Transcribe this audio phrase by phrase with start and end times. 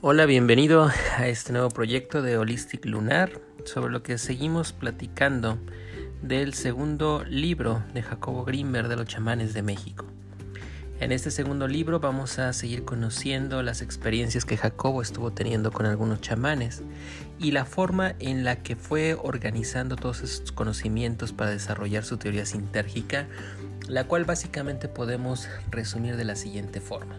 [0.00, 5.58] Hola, bienvenido a este nuevo proyecto de Holistic Lunar, sobre lo que seguimos platicando
[6.22, 10.04] del segundo libro de Jacobo Grimberg de los chamanes de México.
[11.00, 15.84] En este segundo libro vamos a seguir conociendo las experiencias que Jacobo estuvo teniendo con
[15.84, 16.80] algunos chamanes
[17.40, 22.46] y la forma en la que fue organizando todos esos conocimientos para desarrollar su teoría
[22.46, 23.26] sintérgica,
[23.88, 27.18] la cual básicamente podemos resumir de la siguiente forma.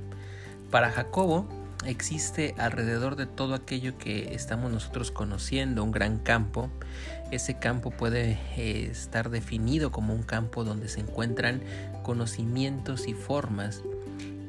[0.71, 6.69] Para Jacobo, existe alrededor de todo aquello que estamos nosotros conociendo un gran campo.
[7.31, 11.61] Ese campo puede eh, estar definido como un campo donde se encuentran
[12.03, 13.83] conocimientos y formas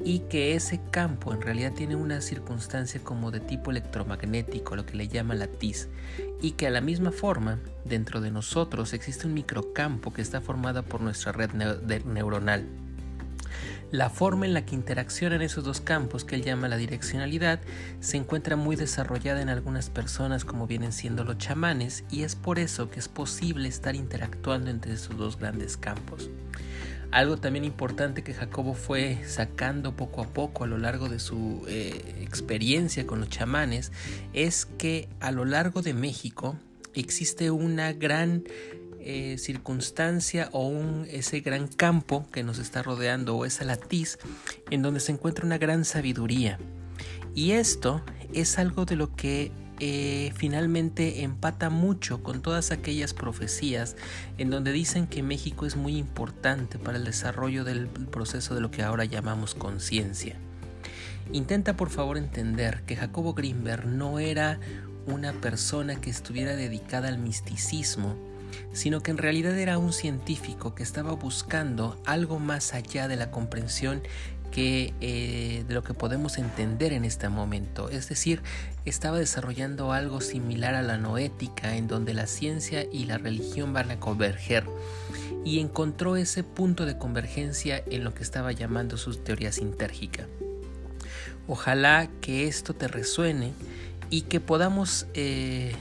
[0.03, 4.97] y que ese campo en realidad tiene una circunstancia como de tipo electromagnético, lo que
[4.97, 5.89] le llama la TIS,
[6.41, 10.83] y que a la misma forma dentro de nosotros existe un microcampo que está formado
[10.83, 12.65] por nuestra red neuronal.
[13.91, 17.59] La forma en la que interaccionan esos dos campos, que él llama la direccionalidad,
[17.99, 22.57] se encuentra muy desarrollada en algunas personas como vienen siendo los chamanes y es por
[22.57, 26.29] eso que es posible estar interactuando entre esos dos grandes campos.
[27.11, 31.65] Algo también importante que Jacobo fue sacando poco a poco a lo largo de su
[31.67, 33.91] eh, experiencia con los chamanes
[34.31, 36.55] es que a lo largo de México
[36.93, 38.45] existe una gran
[39.03, 44.19] eh, circunstancia o un, ese gran campo que nos está rodeando o esa latiz
[44.69, 46.59] en donde se encuentra una gran sabiduría.
[47.33, 48.01] Y esto
[48.33, 53.95] es algo de lo que eh, finalmente empata mucho con todas aquellas profecías
[54.37, 58.69] en donde dicen que México es muy importante para el desarrollo del proceso de lo
[58.69, 60.35] que ahora llamamos conciencia.
[61.33, 64.59] Intenta por favor entender que Jacobo Grimberg no era
[65.07, 68.15] una persona que estuviera dedicada al misticismo,
[68.73, 73.31] sino que en realidad era un científico que estaba buscando algo más allá de la
[73.31, 74.01] comprensión
[74.51, 77.89] que, eh, de lo que podemos entender en este momento.
[77.89, 78.43] Es decir,
[78.85, 83.89] estaba desarrollando algo similar a la noética, en donde la ciencia y la religión van
[83.91, 84.65] a converger.
[85.43, 90.27] Y encontró ese punto de convergencia en lo que estaba llamando su teoría sintérgica.
[91.47, 93.53] Ojalá que esto te resuene
[94.09, 95.73] y que podamos eh,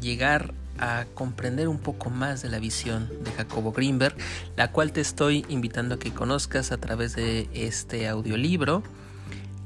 [0.00, 4.16] llegar a comprender un poco más de la visión de Jacobo Greenberg,
[4.56, 8.82] la cual te estoy invitando a que conozcas a través de este audiolibro.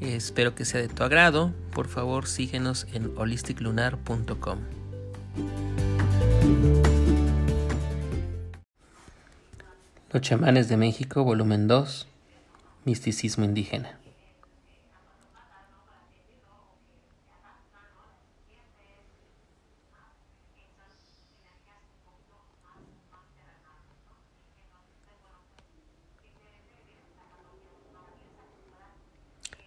[0.01, 1.53] Espero que sea de tu agrado.
[1.73, 4.59] Por favor, síguenos en holisticlunar.com.
[10.13, 12.09] Los chamanes de México, volumen 2,
[12.85, 14.00] Misticismo indígena.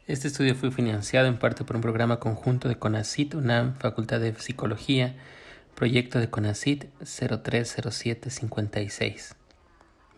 [0.06, 4.36] Este estudio fue financiado en parte por un programa conjunto de CONACIT, UNAM, Facultad de
[4.36, 5.16] Psicología,
[5.76, 9.38] proyecto de CONACIT 030756,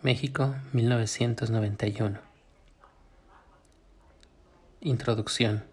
[0.01, 2.17] México, 1991.
[4.81, 5.65] Introducción.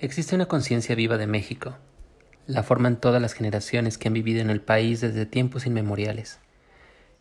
[0.00, 1.76] Existe una conciencia viva de México.
[2.46, 6.38] La forman todas las generaciones que han vivido en el país desde tiempos inmemoriales.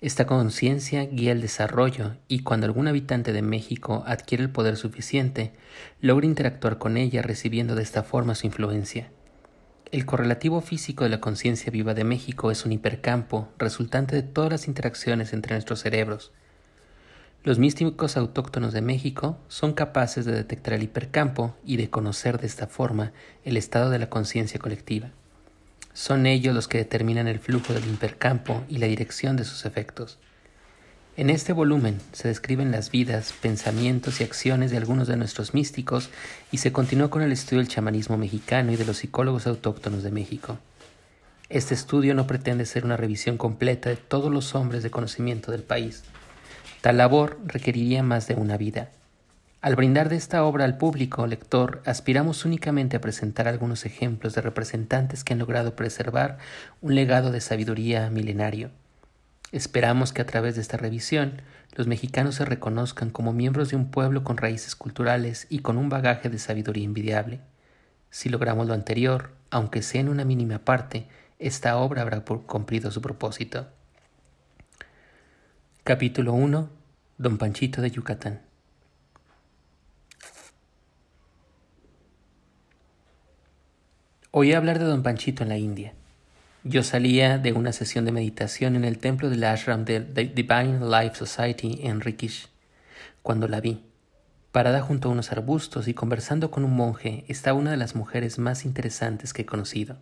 [0.03, 5.53] Esta conciencia guía el desarrollo y cuando algún habitante de México adquiere el poder suficiente,
[6.01, 9.11] logra interactuar con ella recibiendo de esta forma su influencia.
[9.93, 14.51] El correlativo físico de la conciencia viva de México es un hipercampo resultante de todas
[14.51, 16.33] las interacciones entre nuestros cerebros.
[17.45, 22.47] Los místicos autóctonos de México son capaces de detectar el hipercampo y de conocer de
[22.47, 23.13] esta forma
[23.45, 25.11] el estado de la conciencia colectiva.
[25.93, 30.17] Son ellos los que determinan el flujo del hipercampo y la dirección de sus efectos.
[31.15, 36.09] En este volumen se describen las vidas, pensamientos y acciones de algunos de nuestros místicos
[36.51, 40.09] y se continúa con el estudio del chamanismo mexicano y de los psicólogos autóctonos de
[40.09, 40.57] México.
[41.49, 45.61] Este estudio no pretende ser una revisión completa de todos los hombres de conocimiento del
[45.61, 46.01] país.
[46.81, 48.89] Tal labor requeriría más de una vida.
[49.63, 54.41] Al brindar de esta obra al público lector, aspiramos únicamente a presentar algunos ejemplos de
[54.41, 56.37] representantes que han logrado preservar
[56.81, 58.71] un legado de sabiduría milenario.
[59.53, 61.41] Esperamos que a través de esta revisión
[61.75, 65.87] los mexicanos se reconozcan como miembros de un pueblo con raíces culturales y con un
[65.87, 67.39] bagaje de sabiduría envidiable.
[68.09, 71.07] Si logramos lo anterior, aunque sea en una mínima parte,
[71.39, 73.67] esta obra habrá cumplido su propósito.
[75.85, 76.69] Capítulo 1
[77.17, 78.41] Don Panchito de Yucatán
[84.35, 85.93] Oí hablar de don Panchito en la India.
[86.63, 91.13] Yo salía de una sesión de meditación en el templo del ashram de Divine Life
[91.13, 92.49] Society en Rikish
[93.21, 93.83] cuando la vi.
[94.51, 98.39] Parada junto a unos arbustos y conversando con un monje estaba una de las mujeres
[98.39, 99.97] más interesantes que he conocido.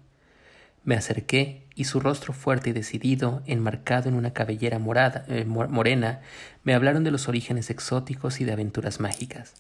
[0.86, 6.22] Me acerqué y su rostro fuerte y decidido, enmarcado en una cabellera morada, eh, morena,
[6.63, 9.56] me hablaron de los orígenes exóticos y de aventuras mágicas.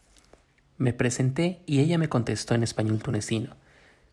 [0.77, 3.59] Me presenté y ella me contestó en español tunecino.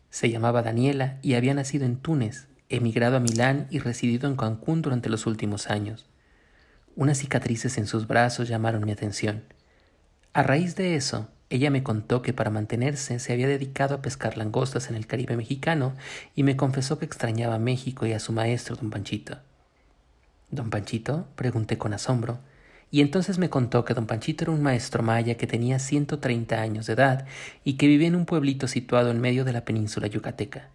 [0.09, 4.81] Se llamaba Daniela y había nacido en Túnez, emigrado a Milán y residido en Cancún
[4.81, 6.05] durante los últimos años.
[6.95, 9.43] Unas cicatrices en sus brazos llamaron mi atención.
[10.33, 14.37] A raíz de eso, ella me contó que para mantenerse se había dedicado a pescar
[14.37, 15.95] langostas en el Caribe mexicano
[16.35, 19.39] y me confesó que extrañaba a México y a su maestro, don Panchito.
[20.51, 21.27] ¿Don Panchito?
[21.35, 22.39] pregunté con asombro,
[22.91, 26.87] y entonces me contó que don Panchito era un maestro maya que tenía 130 años
[26.87, 27.25] de edad
[27.63, 30.69] y que vivía en un pueblito situado en medio de la península yucateca.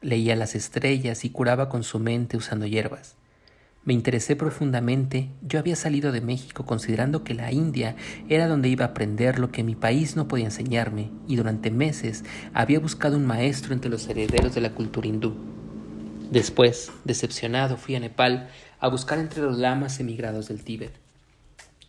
[0.00, 3.16] Leía las estrellas y curaba con su mente usando hierbas.
[3.82, 5.30] Me interesé profundamente.
[5.42, 7.96] Yo había salido de México considerando que la India
[8.28, 12.24] era donde iba a aprender lo que mi país no podía enseñarme, y durante meses
[12.52, 15.34] había buscado un maestro entre los herederos de la cultura hindú.
[16.30, 21.09] Después, decepcionado, fui a Nepal a buscar entre los lamas emigrados del Tíbet.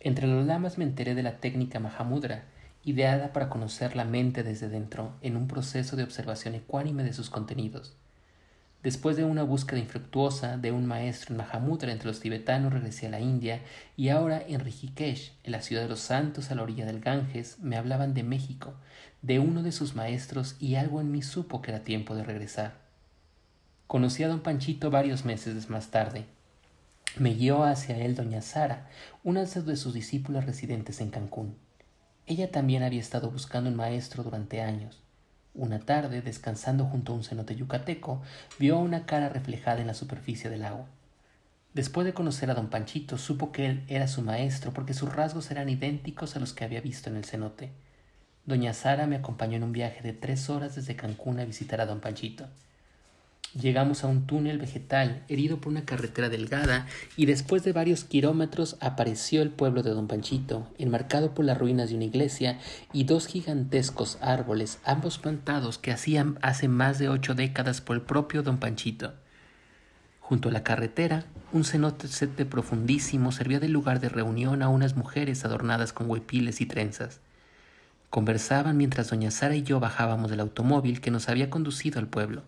[0.04, 2.42] Entre los lamas me enteré de la técnica Mahamudra,
[2.82, 7.30] ideada para conocer la mente desde dentro en un proceso de observación ecuánime de sus
[7.30, 7.94] contenidos.
[8.82, 13.10] Después de una búsqueda infructuosa de un maestro en Mahamudra entre los tibetanos, regresé a
[13.10, 13.60] la India
[13.96, 17.60] y ahora en Rishikesh, en la ciudad de los santos a la orilla del Ganges,
[17.60, 18.74] me hablaban de México,
[19.22, 22.74] de uno de sus maestros y algo en mí supo que era tiempo de regresar.
[23.86, 26.26] Conocí a don Panchito varios meses más tarde.
[27.18, 28.88] Me guió hacia él doña Sara,
[29.22, 31.58] una de sus discípulas residentes en Cancún.
[32.26, 35.02] Ella también había estado buscando un maestro durante años.
[35.52, 38.22] Una tarde, descansando junto a un cenote yucateco,
[38.58, 40.86] vio una cara reflejada en la superficie del agua.
[41.74, 45.50] Después de conocer a don Panchito, supo que él era su maestro porque sus rasgos
[45.50, 47.72] eran idénticos a los que había visto en el cenote.
[48.46, 51.86] Doña Sara me acompañó en un viaje de tres horas desde Cancún a visitar a
[51.86, 52.48] don Panchito.
[53.60, 56.86] Llegamos a un túnel vegetal herido por una carretera delgada
[57.18, 61.90] y después de varios kilómetros apareció el pueblo de Don Panchito, enmarcado por las ruinas
[61.90, 62.58] de una iglesia
[62.94, 68.02] y dos gigantescos árboles, ambos plantados que hacían hace más de ocho décadas por el
[68.02, 69.12] propio Don Panchito.
[70.20, 75.44] Junto a la carretera, un cenote profundísimo servía de lugar de reunión a unas mujeres
[75.44, 77.20] adornadas con huepiles y trenzas.
[78.08, 82.44] Conversaban mientras doña Sara y yo bajábamos del automóvil que nos había conducido al pueblo.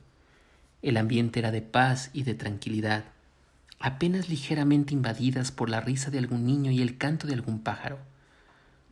[0.84, 3.04] El ambiente era de paz y de tranquilidad,
[3.78, 8.00] apenas ligeramente invadidas por la risa de algún niño y el canto de algún pájaro.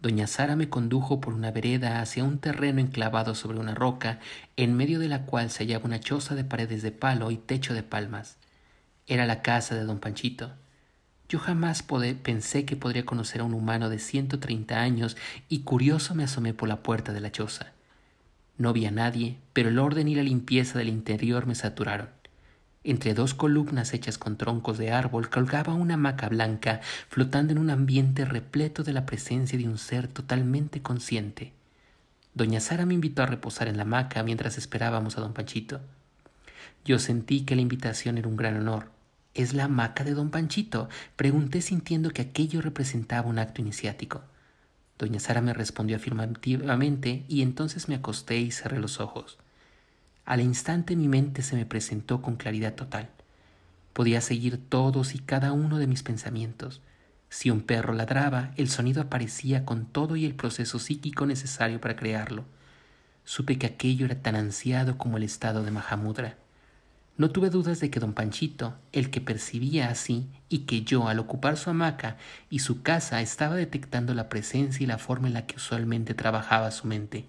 [0.01, 4.21] Doña Sara me condujo por una vereda hacia un terreno enclavado sobre una roca,
[4.57, 7.75] en medio de la cual se hallaba una choza de paredes de palo y techo
[7.75, 8.39] de palmas.
[9.07, 10.51] Era la casa de don Panchito.
[11.29, 11.85] Yo jamás
[12.23, 15.19] pensé que podría conocer a un humano de ciento treinta años
[15.51, 17.73] y curioso me asomé por la puerta de la choza.
[18.59, 22.09] No vi a nadie, pero el orden y la limpieza del interior me saturaron.
[22.85, 27.71] Entre dos columnas hechas con troncos de árbol colgaba una hamaca blanca, flotando en un
[27.71, 31.53] ambiente repleto de la presencia de un ser totalmente consciente.
[32.35, 35.81] Doña Sara me invitó a reposar en la hamaca mientras esperábamos a don Panchito.
[36.85, 38.91] Yo sentí que la invitación era un gran honor.
[39.35, 40.89] ¿Es la hamaca de don Panchito?
[41.15, 44.23] Pregunté sintiendo que aquello representaba un acto iniciático.
[45.03, 49.37] Doña Sara me respondió afirmativamente y entonces me acosté y cerré los ojos.
[50.25, 53.09] Al instante mi mente se me presentó con claridad total.
[53.95, 56.83] Podía seguir todos y cada uno de mis pensamientos.
[57.31, 61.97] Si un perro ladraba, el sonido aparecía con todo y el proceso psíquico necesario para
[61.97, 62.45] crearlo.
[63.25, 66.37] Supe que aquello era tan ansiado como el estado de Mahamudra.
[67.17, 71.19] No tuve dudas de que don Panchito, el que percibía así, y que yo, al
[71.19, 72.17] ocupar su hamaca
[72.49, 76.71] y su casa, estaba detectando la presencia y la forma en la que usualmente trabajaba
[76.71, 77.27] su mente.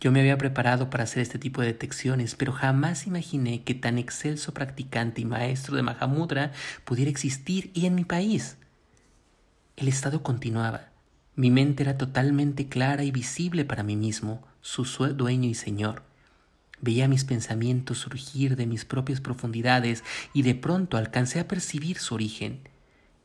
[0.00, 3.98] Yo me había preparado para hacer este tipo de detecciones, pero jamás imaginé que tan
[3.98, 6.52] excelso practicante y maestro de Mahamudra
[6.84, 8.56] pudiera existir y en mi país.
[9.76, 10.88] El estado continuaba.
[11.34, 16.09] Mi mente era totalmente clara y visible para mí mismo, su dueño y señor.
[16.80, 22.14] Veía mis pensamientos surgir de mis propias profundidades y de pronto alcancé a percibir su
[22.14, 22.60] origen.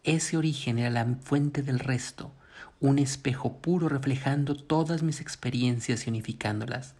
[0.04, 2.32] Ese origen era la fuente del resto,
[2.80, 6.96] un espejo puro reflejando todas mis experiencias y unificándolas.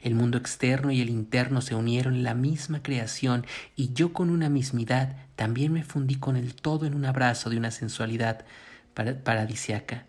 [0.00, 3.44] El mundo externo y el interno se unieron en la misma creación
[3.76, 7.58] y yo con una mismidad también me fundí con el todo en un abrazo de
[7.58, 8.44] una sensualidad
[8.94, 10.06] paradisiaca.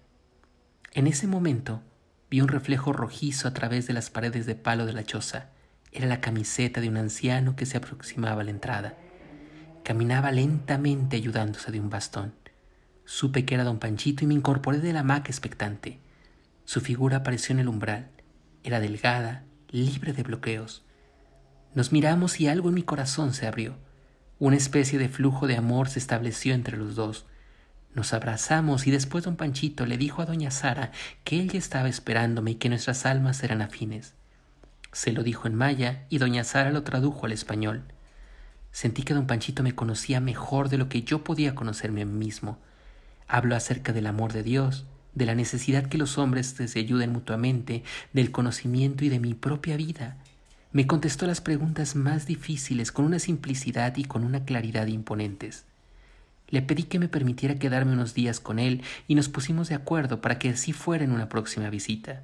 [0.94, 1.82] En ese momento
[2.30, 5.50] vi un reflejo rojizo a través de las paredes de palo de la choza.
[5.92, 8.96] Era la camiseta de un anciano que se aproximaba a la entrada.
[9.84, 12.34] Caminaba lentamente ayudándose de un bastón.
[13.04, 16.00] Supe que era don Panchito y me incorporé de la hamaca expectante.
[16.64, 18.10] Su figura apareció en el umbral.
[18.64, 20.86] Era delgada, libre de bloqueos.
[21.76, 23.78] Nos miramos y algo en mi corazón se abrió.
[24.40, 27.26] Una especie de flujo de amor se estableció entre los dos.
[27.94, 30.92] Nos abrazamos y después don Panchito le dijo a doña Sara
[31.26, 34.16] que él ya estaba esperándome y que nuestras almas eran afines.
[34.92, 37.84] Se lo dijo en maya y doña Sara lo tradujo al español.
[38.72, 42.58] Sentí que don Panchito me conocía mejor de lo que yo podía conocerme mismo.
[43.28, 47.84] Habló acerca del amor de Dios, de la necesidad que los hombres se ayuden mutuamente,
[48.14, 50.18] del conocimiento y de mi propia vida.
[50.74, 55.66] Me contestó las preguntas más difíciles con una simplicidad y con una claridad imponentes.
[56.48, 60.22] Le pedí que me permitiera quedarme unos días con él y nos pusimos de acuerdo
[60.22, 62.24] para que así fuera en una próxima visita.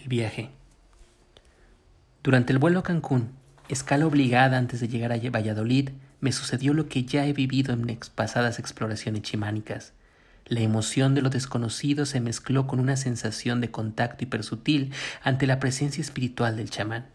[0.00, 0.50] El viaje.
[2.22, 3.30] Durante el vuelo a Cancún,
[3.68, 5.90] escala obligada antes de llegar a Valladolid,
[6.20, 9.92] me sucedió lo que ya he vivido en pasadas exploraciones chimánicas.
[10.46, 15.60] La emoción de lo desconocido se mezcló con una sensación de contacto hipersutil ante la
[15.60, 17.06] presencia espiritual del chamán.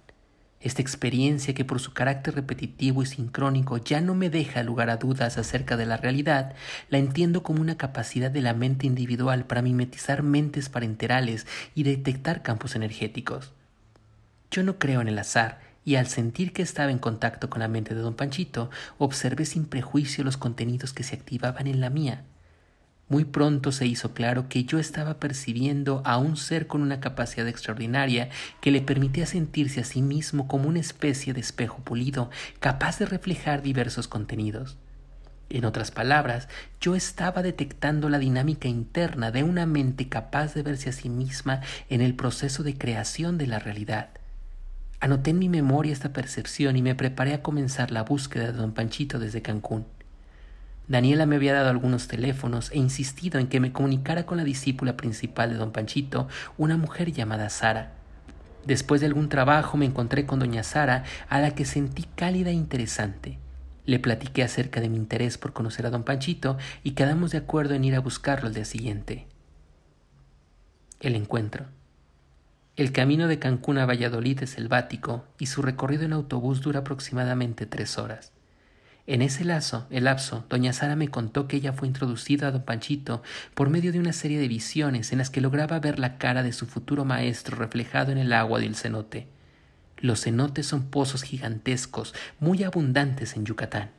[0.64, 4.96] Esta experiencia que por su carácter repetitivo y sincrónico ya no me deja lugar a
[4.96, 6.54] dudas acerca de la realidad,
[6.90, 12.44] la entiendo como una capacidad de la mente individual para mimetizar mentes parenterales y detectar
[12.44, 13.52] campos energéticos.
[14.52, 17.68] Yo no creo en el azar, y al sentir que estaba en contacto con la
[17.68, 22.24] mente de don Panchito, observé sin prejuicio los contenidos que se activaban en la mía.
[23.10, 27.48] Muy pronto se hizo claro que yo estaba percibiendo a un ser con una capacidad
[27.48, 28.30] extraordinaria
[28.62, 33.06] que le permitía sentirse a sí mismo como una especie de espejo pulido, capaz de
[33.06, 34.78] reflejar diversos contenidos.
[35.50, 36.48] En otras palabras,
[36.82, 41.62] yo estaba detectando la dinámica interna de una mente capaz de verse a sí misma
[41.90, 44.10] en el proceso de creación de la realidad.
[45.00, 48.74] Anoté en mi memoria esta percepción y me preparé a comenzar la búsqueda de don
[48.74, 49.86] Panchito desde Cancún.
[50.88, 54.98] Daniela me había dado algunos teléfonos e insistido en que me comunicara con la discípula
[54.98, 57.94] principal de don Panchito, una mujer llamada Sara.
[58.66, 62.54] Después de algún trabajo me encontré con doña Sara, a la que sentí cálida e
[62.54, 63.40] interesante.
[63.86, 67.76] Le platiqué acerca de mi interés por conocer a don Panchito y quedamos de acuerdo
[67.76, 69.28] en ir a buscarlo al día siguiente.
[71.00, 71.66] El encuentro.
[72.76, 77.66] El camino de Cancún a Valladolid es selvático y su recorrido en autobús dura aproximadamente
[77.66, 78.33] tres horas.
[79.06, 82.64] En ese lazo, el lapso, doña Sara me contó que ella fue introducida a don
[82.64, 83.22] Panchito
[83.54, 86.54] por medio de una serie de visiones en las que lograba ver la cara de
[86.54, 89.28] su futuro maestro reflejado en el agua del cenote.
[89.98, 93.92] Los cenotes son pozos gigantescos, muy abundantes en Yucatán.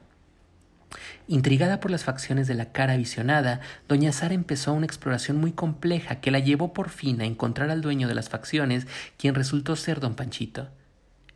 [1.29, 6.21] Intrigada por las facciones de la cara visionada, doña Sara empezó una exploración muy compleja
[6.21, 8.87] que la llevó por fin a encontrar al dueño de las facciones,
[9.19, 10.71] quien resultó ser don Panchito.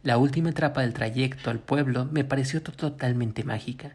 [0.08, 3.92] La última etapa del trayecto al pueblo me pareció totalmente mágica.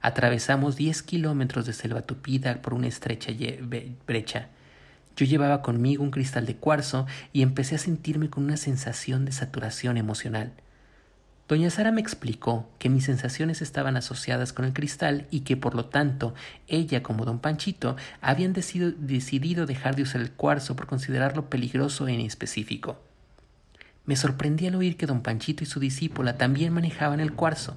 [0.00, 3.32] Atravesamos diez kilómetros de selva tupida por una estrecha
[4.06, 4.50] brecha.
[5.16, 9.32] Yo llevaba conmigo un cristal de cuarzo y empecé a sentirme con una sensación de
[9.32, 10.52] saturación emocional.
[11.48, 15.74] Doña Sara me explicó que mis sensaciones estaban asociadas con el cristal y que por
[15.74, 16.34] lo tanto
[16.68, 22.20] ella como don Panchito habían decidido dejar de usar el cuarzo por considerarlo peligroso en
[22.20, 23.07] específico.
[24.08, 27.76] Me sorprendí al oír que don Panchito y su discípula también manejaban el cuarzo.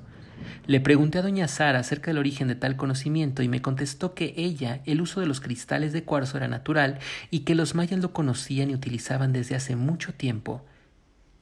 [0.65, 4.33] Le pregunté a doña Sara acerca del origen de tal conocimiento y me contestó que
[4.37, 6.99] ella el uso de los cristales de cuarzo era natural
[7.31, 10.63] y que los mayas lo conocían y utilizaban desde hace mucho tiempo.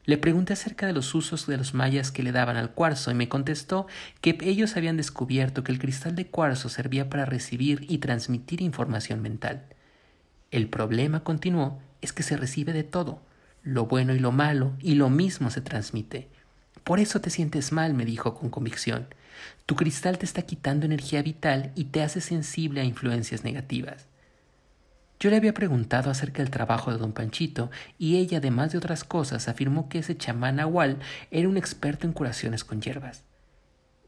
[0.05, 3.13] Le pregunté acerca de los usos de los mayas que le daban al cuarzo y
[3.13, 3.85] me contestó
[4.21, 9.21] que ellos habían descubierto que el cristal de cuarzo servía para recibir y transmitir información
[9.21, 9.65] mental.
[10.49, 13.21] El problema, continuó, es que se recibe de todo,
[13.63, 16.29] lo bueno y lo malo, y lo mismo se transmite.
[16.83, 19.07] Por eso te sientes mal, me dijo con convicción.
[19.65, 24.07] Tu cristal te está quitando energía vital y te hace sensible a influencias negativas.
[25.19, 29.03] Yo le había preguntado acerca del trabajo de don Panchito y ella, además de otras
[29.03, 30.99] cosas, afirmó que ese chamán Nahual
[31.29, 33.23] era un experto en curaciones con hierbas.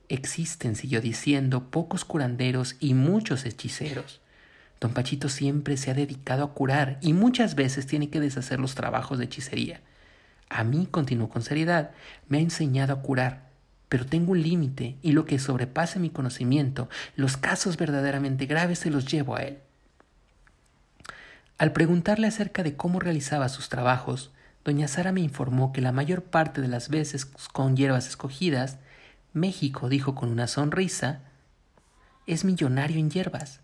[0.08, 4.22] Existen, siguió diciendo, pocos curanderos y muchos hechiceros.
[4.82, 8.74] Don Pachito siempre se ha dedicado a curar y muchas veces tiene que deshacer los
[8.74, 9.80] trabajos de hechicería.
[10.50, 11.92] A mí, continuó con seriedad,
[12.28, 13.52] me ha enseñado a curar,
[13.90, 18.90] pero tengo un límite y lo que sobrepase mi conocimiento, los casos verdaderamente graves se
[18.90, 19.60] los llevo a él.
[21.60, 24.32] Al preguntarle acerca de cómo realizaba sus trabajos,
[24.66, 28.80] doña Sara me informó que la mayor parte de las veces con hierbas escogidas,
[29.32, 31.22] México, dijo con una sonrisa,
[32.26, 33.61] es millonario en hierbas.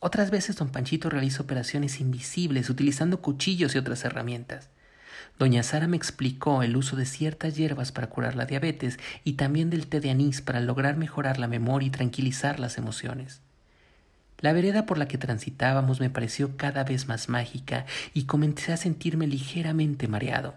[0.00, 4.70] Otras veces don Panchito realiza operaciones invisibles utilizando cuchillos y otras herramientas.
[5.38, 9.70] Doña Sara me explicó el uso de ciertas hierbas para curar la diabetes y también
[9.70, 13.40] del té de anís para lograr mejorar la memoria y tranquilizar las emociones.
[14.40, 18.76] La vereda por la que transitábamos me pareció cada vez más mágica y comencé a
[18.76, 20.54] sentirme ligeramente mareado.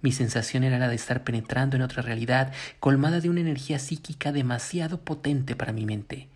[0.00, 4.32] Mi sensación era la de estar penetrando en otra realidad, colmada de una energía psíquica
[4.32, 6.28] demasiado potente para mi mente.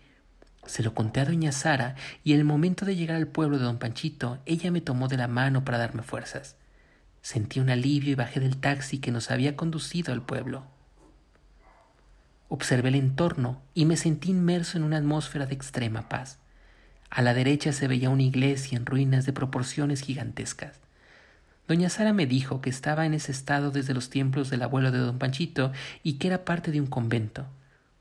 [0.65, 3.63] Se lo conté a doña Sara y en el momento de llegar al pueblo de
[3.63, 6.55] don Panchito, ella me tomó de la mano para darme fuerzas.
[7.21, 10.63] Sentí un alivio y bajé del taxi que nos había conducido al pueblo.
[12.47, 16.39] Observé el entorno y me sentí inmerso en una atmósfera de extrema paz.
[17.09, 20.79] A la derecha se veía una iglesia en ruinas de proporciones gigantescas.
[21.67, 24.97] Doña Sara me dijo que estaba en ese estado desde los tiempos del abuelo de
[24.97, 27.45] don Panchito y que era parte de un convento.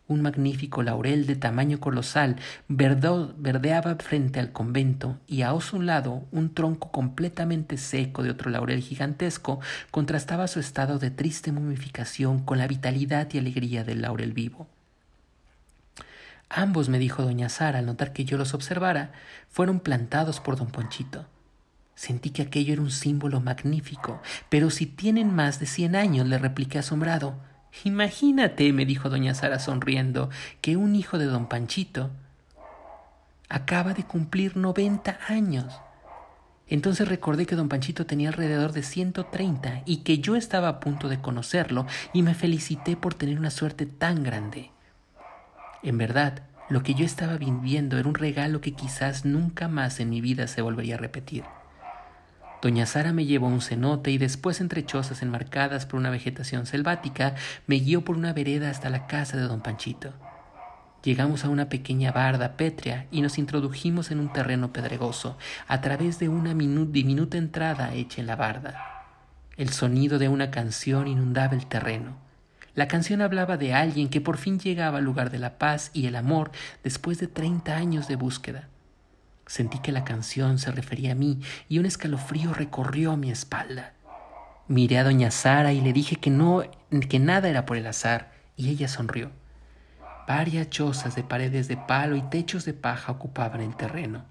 [0.08, 2.36] Un magnífico laurel de tamaño colosal
[2.66, 8.80] verdeaba frente al convento y a su lado un tronco completamente seco de otro laurel
[8.80, 9.60] gigantesco
[9.90, 14.66] contrastaba su estado de triste momificación con la vitalidad y alegría del laurel vivo.
[16.48, 19.12] Ambos, me dijo doña Sara al notar que yo los observara,
[19.50, 21.26] fueron plantados por don Ponchito.
[21.94, 26.38] Sentí que aquello era un símbolo magnífico, pero si tienen más de cien años, le
[26.38, 27.34] repliqué asombrado.
[27.84, 30.30] Imagínate, me dijo doña Sara sonriendo,
[30.60, 32.10] que un hijo de don Panchito
[33.48, 35.80] acaba de cumplir noventa años.
[36.66, 40.80] Entonces recordé que don Panchito tenía alrededor de ciento treinta y que yo estaba a
[40.80, 44.70] punto de conocerlo y me felicité por tener una suerte tan grande.
[45.82, 50.10] En verdad, lo que yo estaba viviendo era un regalo que quizás nunca más en
[50.10, 51.44] mi vida se volvería a repetir.
[52.60, 56.66] Doña Sara me llevó a un cenote y después entre chozas enmarcadas por una vegetación
[56.66, 57.36] selvática
[57.68, 60.12] me guió por una vereda hasta la casa de don Panchito.
[61.04, 65.38] Llegamos a una pequeña barda pétrea y nos introdujimos en un terreno pedregoso
[65.68, 69.04] a través de una diminuta entrada hecha en la barda.
[69.56, 72.16] El sonido de una canción inundaba el terreno.
[72.74, 76.06] La canción hablaba de alguien que por fin llegaba al lugar de la paz y
[76.06, 76.50] el amor
[76.82, 78.68] después de treinta años de búsqueda.
[79.48, 81.40] Sentí que la canción se refería a mí
[81.70, 83.94] y un escalofrío recorrió mi espalda.
[84.68, 86.62] Miré a doña Sara y le dije que no,
[87.08, 89.30] que nada era por el azar, y ella sonrió.
[90.26, 94.26] Varias chozas de paredes de palo y techos de paja ocupaban el terreno.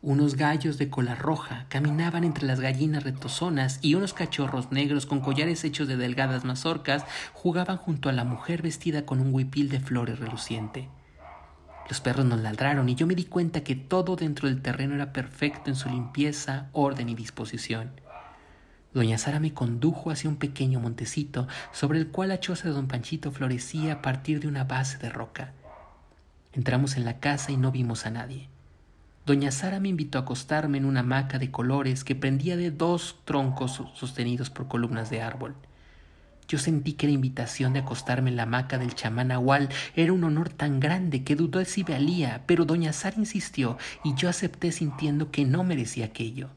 [0.00, 5.20] Unos gallos de cola roja caminaban entre las gallinas retozonas y unos cachorros negros con
[5.20, 9.80] collares hechos de delgadas mazorcas jugaban junto a la mujer vestida con un huipil de
[9.80, 10.88] flores reluciente.
[11.88, 15.12] Los perros nos ladraron y yo me di cuenta que todo dentro del terreno era
[15.12, 17.90] perfecto en su limpieza, orden y disposición.
[18.92, 22.88] Doña Sara me condujo hacia un pequeño montecito sobre el cual la choza de don
[22.88, 25.52] Panchito florecía a partir de una base de roca.
[26.54, 28.48] Entramos en la casa y no vimos a nadie.
[29.26, 33.20] Doña Sara me invitó a acostarme en una hamaca de colores que pendía de dos
[33.24, 35.54] troncos sostenidos por columnas de árbol.
[36.48, 40.22] Yo sentí que la invitación de acostarme en la hamaca del chamán Agual era un
[40.22, 45.32] honor tan grande que dudó si valía, pero doña Sara insistió y yo acepté sintiendo
[45.32, 46.50] que no merecía aquello.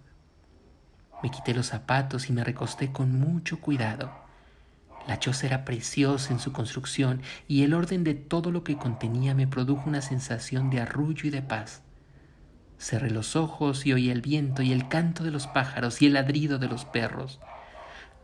[1.24, 4.12] Me quité los zapatos y me recosté con mucho cuidado.
[5.08, 9.34] La choza era preciosa en su construcción y el orden de todo lo que contenía
[9.34, 11.82] me produjo una sensación de arrullo y de paz.
[12.78, 16.14] Cerré los ojos y oí el viento y el canto de los pájaros y el
[16.14, 17.40] ladrido de los perros.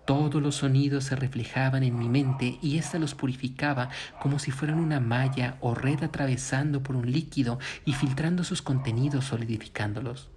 [0.06, 3.90] Todos los sonidos se reflejaban en mi mente y ésta los purificaba
[4.22, 9.26] como si fueran una malla o red atravesando por un líquido y filtrando sus contenidos
[9.26, 10.30] solidificándolos.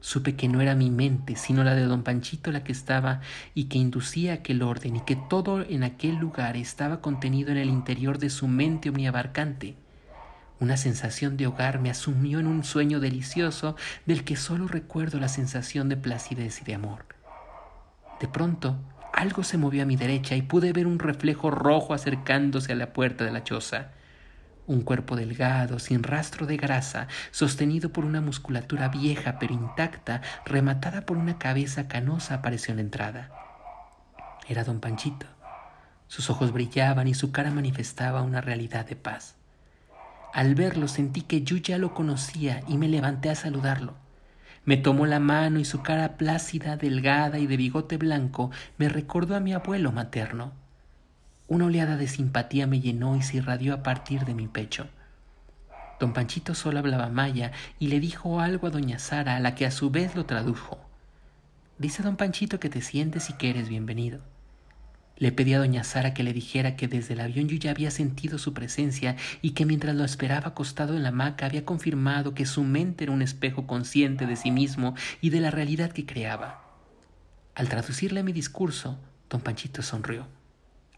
[0.00, 3.22] Supe que no era mi mente, sino la de don Panchito la que estaba
[3.54, 7.70] y que inducía aquel orden y que todo en aquel lugar estaba contenido en el
[7.70, 9.76] interior de su mente omniabarcante.
[10.60, 15.28] Una sensación de hogar me asumió en un sueño delicioso del que solo recuerdo la
[15.28, 17.13] sensación de placidez y de amor.
[18.24, 18.78] De pronto,
[19.12, 22.94] algo se movió a mi derecha y pude ver un reflejo rojo acercándose a la
[22.94, 23.88] puerta de la choza.
[24.66, 31.04] Un cuerpo delgado, sin rastro de grasa, sostenido por una musculatura vieja pero intacta, rematada
[31.04, 33.30] por una cabeza canosa, apareció en la entrada.
[34.48, 35.26] Era don Panchito.
[36.08, 39.34] Sus ojos brillaban y su cara manifestaba una realidad de paz.
[40.32, 44.02] Al verlo sentí que yo ya lo conocía y me levanté a saludarlo.
[44.64, 49.36] Me tomó la mano y su cara plácida, delgada y de bigote blanco me recordó
[49.36, 50.52] a mi abuelo materno.
[51.48, 54.88] Una oleada de simpatía me llenó y se irradió a partir de mi pecho.
[56.00, 59.66] Don Panchito solo hablaba maya y le dijo algo a doña Sara, a la que
[59.66, 60.78] a su vez lo tradujo.
[61.78, 64.20] Dice don Panchito que te sientes y que eres bienvenido.
[65.16, 67.90] Le pedí a doña Sara que le dijera que desde el avión yo ya había
[67.92, 72.46] sentido su presencia y que mientras lo esperaba acostado en la hamaca había confirmado que
[72.46, 76.64] su mente era un espejo consciente de sí mismo y de la realidad que creaba.
[77.54, 78.98] Al traducirle mi discurso,
[79.30, 80.26] don Panchito sonrió.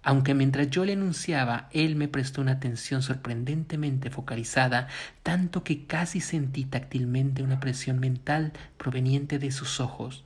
[0.03, 4.87] aunque mientras yo le anunciaba, él me prestó una atención sorprendentemente focalizada,
[5.25, 10.26] tanto que casi sentí táctilmente una presión mental proveniente de sus ojos.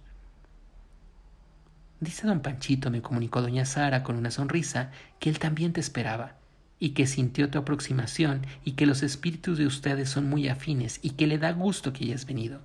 [2.01, 6.37] Dice don Panchito, me comunicó doña Sara con una sonrisa, que él también te esperaba,
[6.79, 11.11] y que sintió tu aproximación, y que los espíritus de ustedes son muy afines, y
[11.11, 12.63] que le da gusto que hayas venido.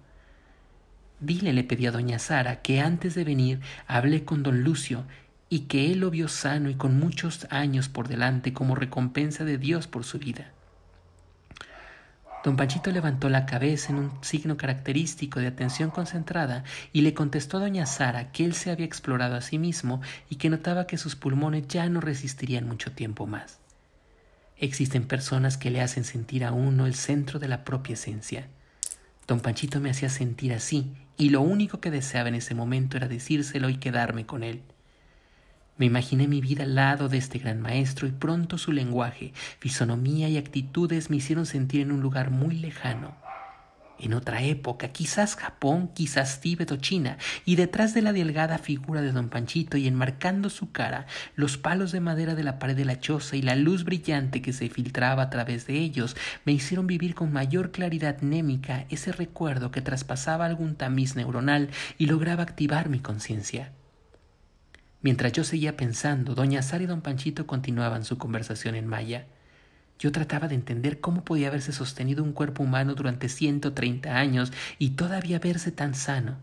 [1.19, 5.03] Dile, le pedí a doña Sara, que antes de venir hablé con don Lucio
[5.49, 9.57] y que él lo vio sano y con muchos años por delante como recompensa de
[9.57, 10.51] Dios por su vida.
[12.45, 17.57] Don Panchito levantó la cabeza en un signo característico de atención concentrada y le contestó
[17.57, 20.99] a doña Sara que él se había explorado a sí mismo y que notaba que
[20.99, 23.57] sus pulmones ya no resistirían mucho tiempo más.
[24.57, 28.47] Existen personas que le hacen sentir a uno el centro de la propia esencia.
[29.27, 33.07] Don Panchito me hacía sentir así, y lo único que deseaba en ese momento era
[33.07, 34.61] decírselo y quedarme con él.
[35.77, 40.29] Me imaginé mi vida al lado de este gran maestro y pronto su lenguaje, fisonomía
[40.29, 43.15] y actitudes me hicieron sentir en un lugar muy lejano.
[43.99, 49.01] En otra época, quizás Japón, quizás Tíbet o China, y detrás de la delgada figura
[49.01, 52.85] de don Panchito y enmarcando su cara, los palos de madera de la pared de
[52.85, 56.87] la choza y la luz brillante que se filtraba a través de ellos me hicieron
[56.87, 62.89] vivir con mayor claridad némica ese recuerdo que traspasaba algún tamiz neuronal y lograba activar
[62.89, 63.71] mi conciencia.
[65.01, 69.25] Mientras yo seguía pensando, doña Sara y don Panchito continuaban su conversación en maya.
[69.99, 74.51] Yo trataba de entender cómo podía haberse sostenido un cuerpo humano durante ciento treinta años
[74.77, 76.37] y todavía verse tan sano.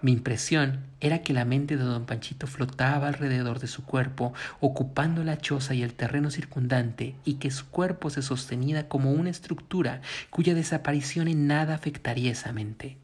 [0.00, 5.24] Mi impresión era que la mente de don Panchito flotaba alrededor de su cuerpo, ocupando
[5.24, 10.00] la choza y el terreno circundante, y que su cuerpo se sostenía como una estructura
[10.30, 12.96] cuya desaparición en nada afectaría esa mente.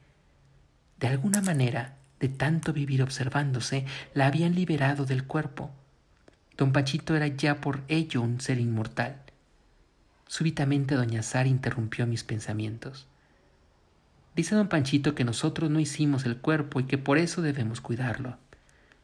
[1.01, 3.85] De alguna manera, de tanto vivir observándose,
[4.15, 5.71] la habían liberado del cuerpo.
[6.57, 9.21] Don Pachito era ya por ello un ser inmortal.
[10.27, 13.07] Súbitamente doña Sara interrumpió mis pensamientos.
[14.35, 18.39] Dice don Panchito que nosotros no hicimos el cuerpo y que por eso debemos cuidarlo.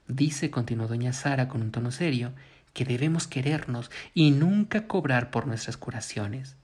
[0.08, 2.32] Dice, continuó doña Sara con un tono serio,
[2.72, 6.56] que debemos querernos y nunca cobrar por nuestras curaciones.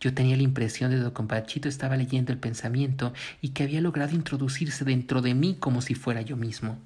[0.00, 3.80] Yo tenía la impresión de que don Panchito estaba leyendo el pensamiento y que había
[3.80, 6.78] logrado introducirse dentro de mí como si fuera yo mismo.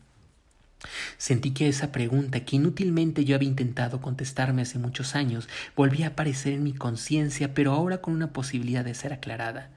[1.17, 6.11] Sentí que esa pregunta que inútilmente yo había intentado contestarme hace muchos años volvía a
[6.11, 9.71] aparecer en mi conciencia, pero ahora con una posibilidad de ser aclarada.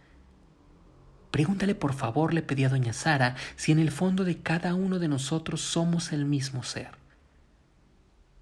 [1.31, 4.99] Pregúntale por favor, le pedí a doña Sara, si en el fondo de cada uno
[4.99, 6.89] de nosotros somos el mismo ser.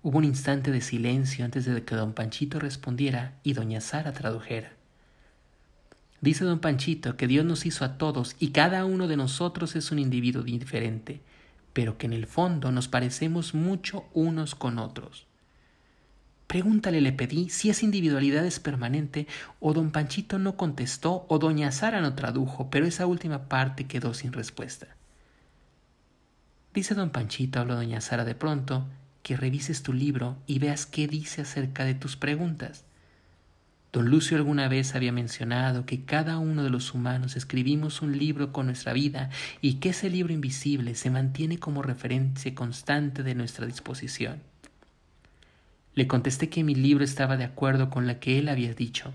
[0.02, 4.79] Hubo un instante de silencio antes de que don Panchito respondiera y doña Sara tradujera.
[6.22, 9.92] Dice don Panchito que Dios nos hizo a todos y cada uno de nosotros es
[9.92, 11.22] un individuo diferente,
[11.74, 15.28] pero que en el fondo nos parecemos mucho unos con otros.
[16.48, 19.28] Pregúntale, le pedí, si esa individualidad es permanente,
[19.60, 24.16] o don Panchito no contestó, o doña Sara no tradujo, pero esa última parte quedó
[24.16, 24.88] sin respuesta.
[26.74, 28.88] Dice don Panchito, habló doña Sara de pronto,
[29.22, 32.84] que revises tu libro y veas qué dice acerca de tus preguntas.
[33.92, 38.54] Don Lucio alguna vez había mencionado que cada uno de los humanos escribimos un libro
[38.54, 43.66] con nuestra vida y que ese libro invisible se mantiene como referencia constante de nuestra
[43.66, 44.44] disposición.
[45.96, 49.12] Le contesté que mi libro estaba de acuerdo con la que él había dicho.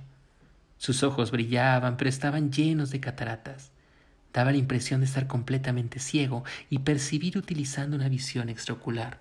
[0.76, 3.70] Sus ojos brillaban, pero estaban llenos de cataratas.
[4.32, 9.20] Daba la impresión de estar completamente ciego y percibir utilizando una visión extraocular.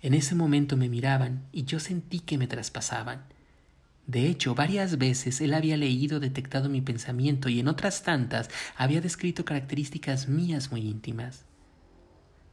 [0.00, 3.22] En ese momento me miraban y yo sentí que me traspasaban.
[4.06, 9.00] De hecho, varias veces él había leído, detectado mi pensamiento y en otras tantas había
[9.00, 11.44] descrito características mías muy íntimas.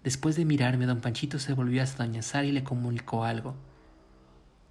[0.04, 3.56] Después de mirarme, don Panchito se volvió hasta doña Sara y le comunicó algo.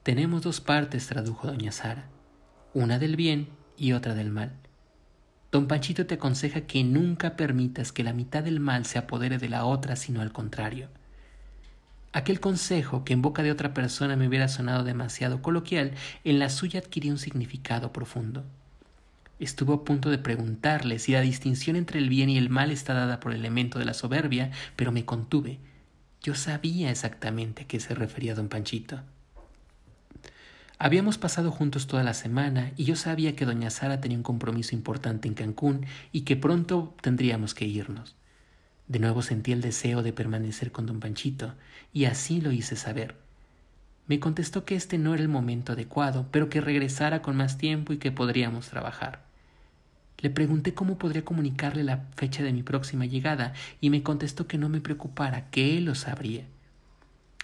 [0.02, 2.08] Tenemos dos partes, tradujo doña Sara,
[2.72, 4.52] una del bien y otra del mal.
[5.50, 9.48] Don Panchito te aconseja que nunca permitas que la mitad del mal se apodere de
[9.48, 10.88] la otra, sino al contrario.
[12.12, 15.92] Aquel consejo que en boca de otra persona me hubiera sonado demasiado coloquial,
[16.24, 18.44] en la suya adquirió un significado profundo.
[19.38, 22.94] Estuvo a punto de preguntarle si la distinción entre el bien y el mal está
[22.94, 25.60] dada por el elemento de la soberbia, pero me contuve.
[26.22, 29.00] Yo sabía exactamente a qué se refería don Panchito.
[30.80, 34.74] Habíamos pasado juntos toda la semana y yo sabía que doña Sara tenía un compromiso
[34.74, 38.17] importante en Cancún y que pronto tendríamos que irnos.
[38.88, 41.54] De nuevo sentí el deseo de permanecer con don Panchito,
[41.92, 43.16] y así lo hice saber.
[44.06, 47.92] Me contestó que este no era el momento adecuado, pero que regresara con más tiempo
[47.92, 49.22] y que podríamos trabajar.
[50.20, 54.56] Le pregunté cómo podría comunicarle la fecha de mi próxima llegada, y me contestó que
[54.56, 56.44] no me preocupara, que él lo sabría.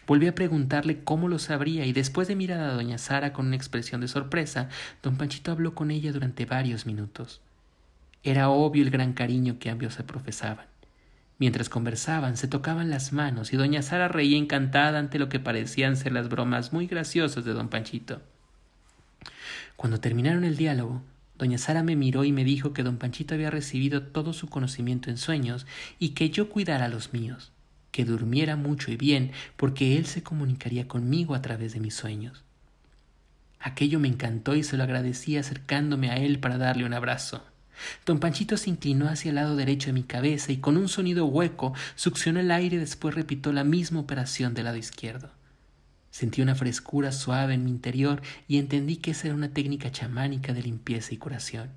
[0.06, 3.56] Volví a preguntarle cómo lo sabría y después de mirar a doña Sara con una
[3.56, 4.68] expresión de sorpresa,
[5.02, 7.40] don Panchito habló con ella durante varios minutos.
[8.22, 10.73] Era obvio el gran cariño que ambos se profesaban.
[11.38, 15.96] Mientras conversaban, se tocaban las manos y doña Sara reía encantada ante lo que parecían
[15.96, 18.22] ser las bromas muy graciosas de don Panchito.
[19.76, 21.02] Cuando terminaron el diálogo,
[21.36, 25.10] doña Sara me miró y me dijo que don Panchito había recibido todo su conocimiento
[25.10, 25.66] en sueños
[25.98, 27.50] y que yo cuidara los míos,
[27.90, 32.44] que durmiera mucho y bien, porque él se comunicaría conmigo a través de mis sueños.
[33.58, 37.42] Aquello me encantó y se lo agradecí acercándome a él para darle un abrazo.
[38.06, 41.26] Don Panchito se inclinó hacia el lado derecho de mi cabeza y con un sonido
[41.26, 45.30] hueco succionó el aire y después repitió la misma operación del lado izquierdo.
[46.10, 50.52] Sentí una frescura suave en mi interior y entendí que esa era una técnica chamánica
[50.52, 51.70] de limpieza y curación.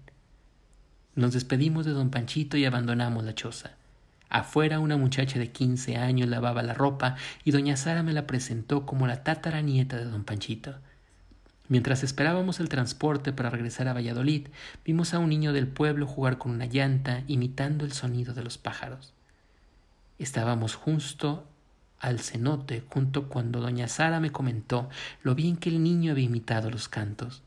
[1.15, 3.71] Nos despedimos de don Panchito y abandonamos la choza.
[4.29, 8.85] Afuera una muchacha de quince años lavaba la ropa y doña Sara me la presentó
[8.85, 10.75] como la tataranieta de don Panchito.
[11.69, 14.47] Mientras esperábamos el transporte para regresar a Valladolid,
[14.85, 18.57] vimos a un niño del pueblo jugar con una llanta imitando el sonido de los
[18.57, 19.13] pájaros.
[20.17, 21.45] Estábamos justo
[21.99, 24.89] al cenote junto cuando doña Sara me comentó
[25.23, 27.41] lo bien que el niño había imitado los cantos.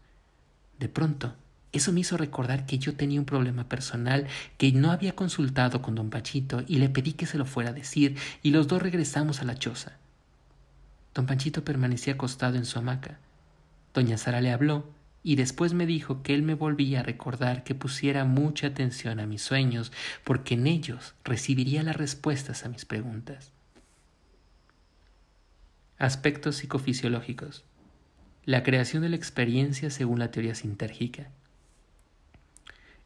[0.78, 1.34] De pronto,
[1.72, 4.26] eso me hizo recordar que yo tenía un problema personal
[4.58, 7.74] que no había consultado con don Pachito y le pedí que se lo fuera a
[7.74, 9.92] decir y los dos regresamos a la choza.
[11.14, 13.18] Don Panchito permanecía acostado en su hamaca.
[13.92, 14.84] Doña Sara le habló
[15.22, 19.26] y después me dijo que él me volvía a recordar que pusiera mucha atención a
[19.26, 19.92] mis sueños
[20.24, 23.52] porque en ellos recibiría las respuestas a mis preguntas.
[25.98, 27.64] Aspectos psicofisiológicos.
[28.46, 31.28] La creación de la experiencia según la teoría sintérgica.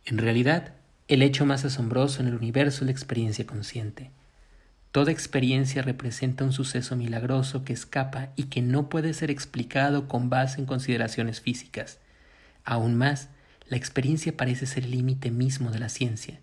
[0.05, 0.75] En realidad,
[1.09, 4.11] el hecho más asombroso en el universo es la experiencia consciente.
[4.95, 10.31] Toda experiencia representa un suceso milagroso que escapa y que no puede ser explicado con
[10.31, 11.99] base en consideraciones físicas.
[12.65, 13.29] Aún más,
[13.69, 16.39] la experiencia parece ser el límite mismo de la ciencia.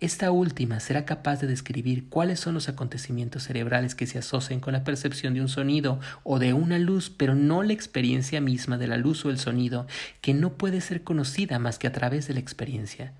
[0.00, 4.72] Esta última será capaz de describir cuáles son los acontecimientos cerebrales que se asocian con
[4.72, 8.88] la percepción de un sonido o de una luz, pero no la experiencia misma de
[8.88, 9.86] la luz o el sonido,
[10.20, 13.12] que no puede ser conocida más que a través de la experiencia.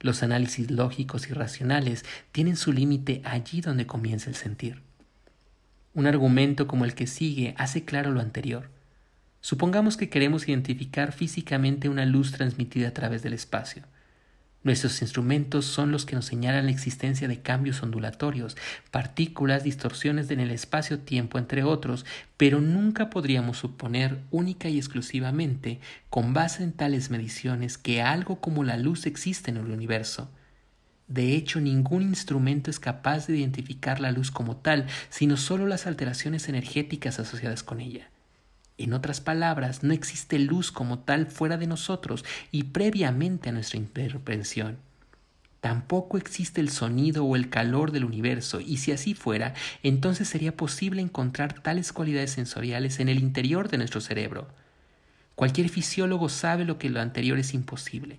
[0.00, 4.82] Los análisis lógicos y racionales tienen su límite allí donde comienza el sentir.
[5.92, 8.70] Un argumento como el que sigue hace claro lo anterior.
[9.42, 13.84] Supongamos que queremos identificar físicamente una luz transmitida a través del espacio.
[14.62, 18.58] Nuestros instrumentos son los que nos señalan la existencia de cambios ondulatorios,
[18.90, 22.04] partículas, distorsiones en el espacio-tiempo, entre otros,
[22.36, 28.62] pero nunca podríamos suponer única y exclusivamente, con base en tales mediciones, que algo como
[28.62, 30.30] la luz existe en el universo.
[31.08, 35.86] De hecho, ningún instrumento es capaz de identificar la luz como tal, sino solo las
[35.86, 38.10] alteraciones energéticas asociadas con ella.
[38.80, 43.76] En otras palabras, no existe luz como tal fuera de nosotros y previamente a nuestra
[43.76, 44.78] intervención.
[45.60, 50.56] Tampoco existe el sonido o el calor del universo, y si así fuera, entonces sería
[50.56, 54.48] posible encontrar tales cualidades sensoriales en el interior de nuestro cerebro.
[55.34, 58.18] Cualquier fisiólogo sabe lo que lo anterior es imposible.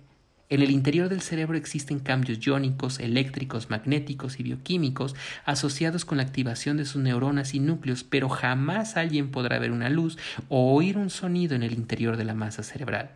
[0.52, 5.14] En el interior del cerebro existen cambios iónicos, eléctricos, magnéticos y bioquímicos
[5.46, 9.88] asociados con la activación de sus neuronas y núcleos, pero jamás alguien podrá ver una
[9.88, 10.18] luz
[10.50, 13.12] o oír un sonido en el interior de la masa cerebral.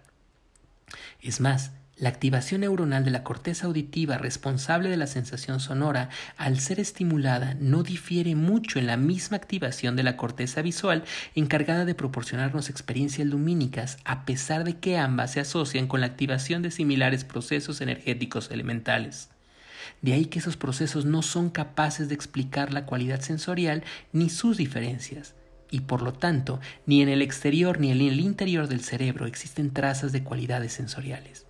[1.21, 6.61] Es más, la activación neuronal de la corteza auditiva responsable de la sensación sonora, al
[6.61, 11.05] ser estimulada, no difiere mucho en la misma activación de la corteza visual
[11.35, 16.61] encargada de proporcionarnos experiencias lumínicas, a pesar de que ambas se asocian con la activación
[16.61, 19.31] de similares procesos energéticos elementales.
[20.03, 24.59] De ahí que esos procesos no son capaces de explicar la cualidad sensorial ni sus
[24.59, 25.35] diferencias
[25.71, 29.73] y por lo tanto ni en el exterior ni en el interior del cerebro existen
[29.73, 31.46] trazas de cualidades sensoriales.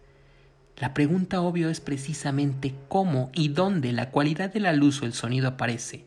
[0.79, 5.15] La pregunta obvia es precisamente cómo y dónde la cualidad de la luz o el
[5.15, 6.05] sonido aparece,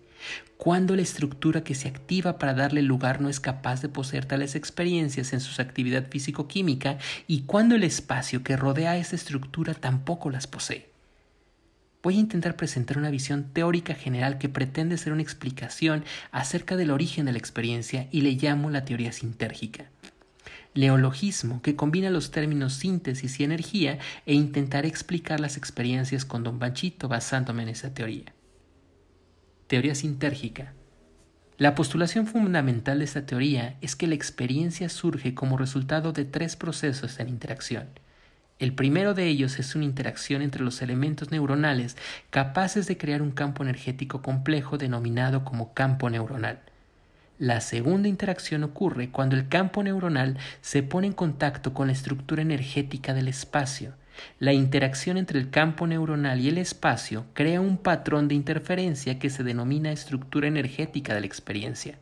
[0.57, 4.53] cuándo la estructura que se activa para darle lugar no es capaz de poseer tales
[4.53, 10.29] experiencias en su actividad físico-química y cuándo el espacio que rodea a esa estructura tampoco
[10.29, 10.87] las posee.
[12.03, 16.91] Voy a intentar presentar una visión teórica general que pretende ser una explicación acerca del
[16.91, 19.89] origen de la experiencia y le llamo la teoría sintérgica
[20.75, 26.59] neologismo que combina los términos síntesis y energía e intentaré explicar las experiencias con Don
[26.59, 28.33] Banchito basándome en esa teoría.
[29.67, 30.73] Teoría sintérgica.
[31.57, 36.55] La postulación fundamental de esta teoría es que la experiencia surge como resultado de tres
[36.55, 37.89] procesos en interacción.
[38.59, 41.97] El primero de ellos es una interacción entre los elementos neuronales
[42.29, 46.59] capaces de crear un campo energético complejo denominado como campo neuronal.
[47.39, 52.41] La segunda interacción ocurre cuando el campo neuronal se pone en contacto con la estructura
[52.41, 53.93] energética del espacio.
[54.39, 59.29] La interacción entre el campo neuronal y el espacio crea un patrón de interferencia que
[59.29, 61.97] se denomina estructura energética de la experiencia.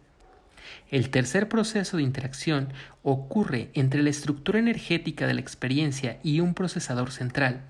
[0.89, 2.69] El tercer proceso de interacción
[3.03, 7.61] ocurre entre la estructura energética de la experiencia y un procesador central.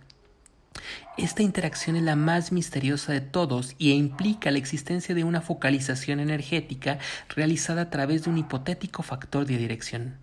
[1.18, 6.20] Esta interacción es la más misteriosa de todos y implica la existencia de una focalización
[6.20, 7.00] energética
[7.30, 10.18] realizada a través de un hipotético factor de dirección.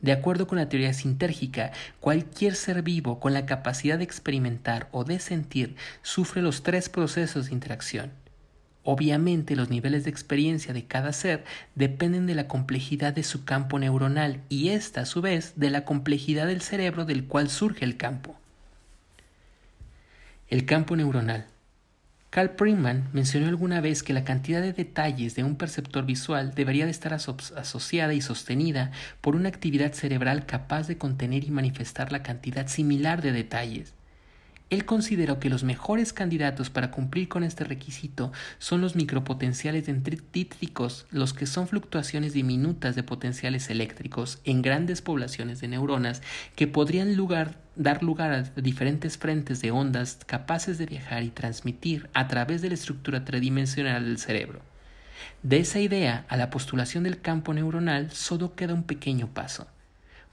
[0.00, 5.04] De acuerdo con la teoría sintérgica, cualquier ser vivo con la capacidad de experimentar o
[5.04, 8.10] de sentir sufre los tres procesos de interacción.
[8.82, 13.78] Obviamente los niveles de experiencia de cada ser dependen de la complejidad de su campo
[13.78, 17.98] neuronal y esta a su vez de la complejidad del cerebro del cual surge el
[17.98, 18.39] campo.
[20.50, 21.46] El campo neuronal.
[22.30, 26.86] Carl Priman mencionó alguna vez que la cantidad de detalles de un perceptor visual debería
[26.86, 32.24] de estar asociada y sostenida por una actividad cerebral capaz de contener y manifestar la
[32.24, 33.94] cantidad similar de detalles.
[34.70, 41.06] Él consideró que los mejores candidatos para cumplir con este requisito son los micropotenciales dendríticos,
[41.10, 46.22] los que son fluctuaciones diminutas de potenciales eléctricos en grandes poblaciones de neuronas
[46.54, 47.16] que podrían
[47.74, 52.68] dar lugar a diferentes frentes de ondas capaces de viajar y transmitir a través de
[52.68, 54.60] la estructura tridimensional del cerebro.
[55.42, 59.66] De esa idea a la postulación del campo neuronal solo queda un pequeño paso.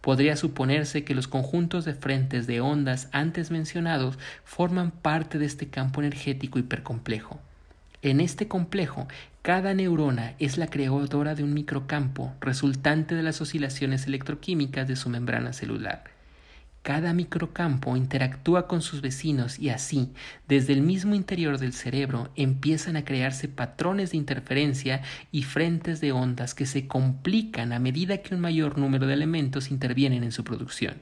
[0.02, 5.68] Podría suponerse que los conjuntos de frentes de ondas antes mencionados forman parte de este
[5.68, 7.40] campo energético hipercomplejo.
[8.02, 9.08] En este complejo,
[9.42, 15.10] cada neurona es la creadora de un microcampo resultante de las oscilaciones electroquímicas de su
[15.10, 16.17] membrana celular.
[16.88, 20.14] Cada microcampo interactúa con sus vecinos y así,
[20.48, 26.14] desde el mismo interior del cerebro, empiezan a crearse patrones de interferencia y frentes de
[26.14, 30.46] ondas que se complican a medida que un mayor número de elementos intervienen en su
[30.46, 31.02] producción.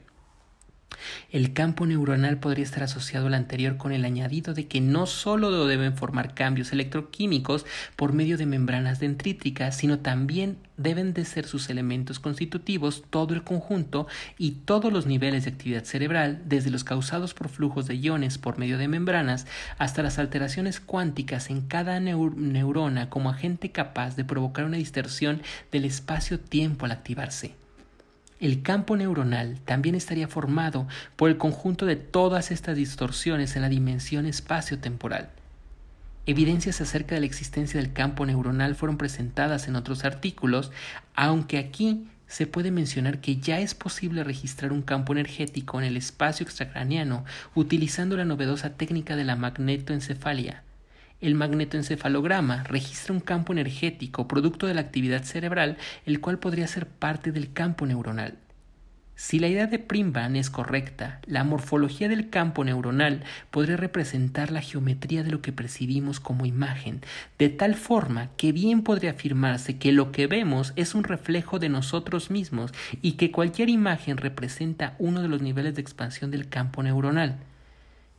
[1.30, 5.66] El campo neuronal podría estar asociado al anterior con el añadido de que no solo
[5.66, 11.70] deben formar cambios electroquímicos por medio de membranas dendríticas, sino también deben de ser sus
[11.70, 14.06] elementos constitutivos todo el conjunto
[14.38, 18.58] y todos los niveles de actividad cerebral, desde los causados por flujos de iones por
[18.58, 19.46] medio de membranas
[19.78, 25.84] hasta las alteraciones cuánticas en cada neurona como agente capaz de provocar una distorsión del
[25.84, 27.65] espacio-tiempo al activarse.
[28.38, 33.70] El campo neuronal también estaría formado por el conjunto de todas estas distorsiones en la
[33.70, 35.30] dimensión espacio-temporal.
[36.26, 40.70] Evidencias acerca de la existencia del campo neuronal fueron presentadas en otros artículos,
[41.14, 45.96] aunque aquí se puede mencionar que ya es posible registrar un campo energético en el
[45.96, 50.65] espacio extracraniano utilizando la novedosa técnica de la magnetoencefalia.
[51.20, 56.86] El magnetoencefalograma registra un campo energético producto de la actividad cerebral, el cual podría ser
[56.86, 58.36] parte del campo neuronal.
[59.14, 64.60] Si la idea de Primban es correcta, la morfología del campo neuronal podría representar la
[64.60, 67.00] geometría de lo que percibimos como imagen,
[67.38, 71.70] de tal forma que bien podría afirmarse que lo que vemos es un reflejo de
[71.70, 76.82] nosotros mismos y que cualquier imagen representa uno de los niveles de expansión del campo
[76.82, 77.38] neuronal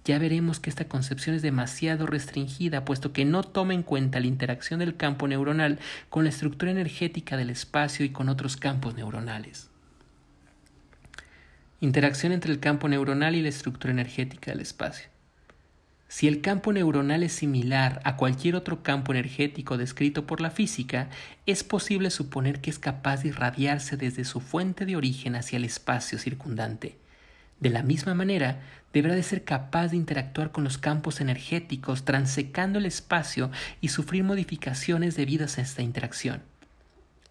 [0.08, 4.28] ya veremos que esta concepción es demasiado restringida, puesto que no toma en cuenta la
[4.28, 9.70] interacción del campo neuronal con la estructura energética del espacio y con otros campos neuronales.
[11.82, 15.10] Interacción entre el campo neuronal y la estructura energética del espacio.
[16.08, 21.10] Si el campo neuronal es similar a cualquier otro campo energético descrito por la física,
[21.46, 25.66] es posible suponer que es capaz de irradiarse desde su fuente de origen hacia el
[25.66, 26.96] espacio circundante.
[27.60, 28.62] De la misma manera,
[28.94, 34.24] deberá de ser capaz de interactuar con los campos energéticos, transecando el espacio y sufrir
[34.24, 36.42] modificaciones debidas a esta interacción.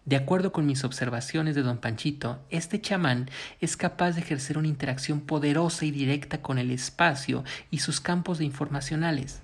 [0.07, 4.69] De acuerdo con mis observaciones de don Panchito, este chamán es capaz de ejercer una
[4.69, 9.41] interacción poderosa y directa con el espacio y sus campos de informacionales.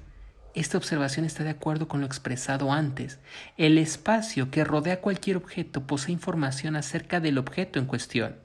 [0.54, 3.20] Esta observación está de acuerdo con lo expresado antes.
[3.58, 8.43] El espacio que rodea cualquier objeto posee información acerca del objeto en cuestión.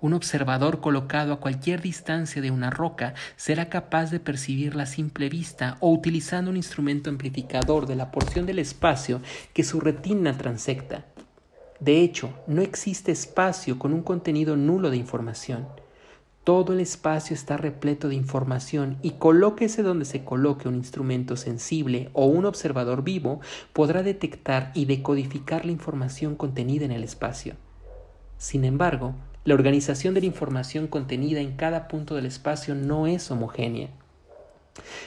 [0.00, 5.28] Un observador colocado a cualquier distancia de una roca será capaz de percibirla a simple
[5.28, 9.20] vista o utilizando un instrumento amplificador de la porción del espacio
[9.52, 11.04] que su retina transecta.
[11.80, 15.66] De hecho, no existe espacio con un contenido nulo de información.
[16.44, 22.08] Todo el espacio está repleto de información y colóquese donde se coloque un instrumento sensible
[22.12, 23.40] o un observador vivo,
[23.72, 27.56] podrá detectar y decodificar la información contenida en el espacio.
[28.38, 29.14] Sin embargo,
[29.44, 33.88] la organización de la información contenida en cada punto del espacio no es homogénea.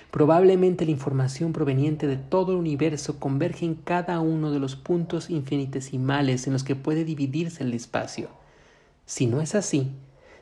[0.09, 5.29] Probablemente la información proveniente de todo el universo converge en cada uno de los puntos
[5.29, 8.29] infinitesimales en los que puede dividirse el espacio.
[9.05, 9.91] Si no es así,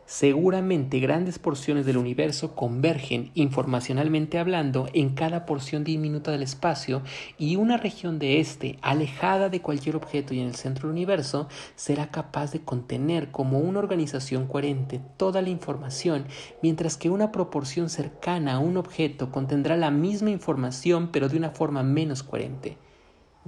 [0.09, 7.03] Seguramente grandes porciones del universo convergen informacionalmente hablando en cada porción diminuta del espacio
[7.37, 11.47] y una región de éste, alejada de cualquier objeto y en el centro del universo,
[11.75, 16.25] será capaz de contener como una organización coherente toda la información,
[16.63, 21.51] mientras que una proporción cercana a un objeto contendrá la misma información pero de una
[21.51, 22.79] forma menos coherente.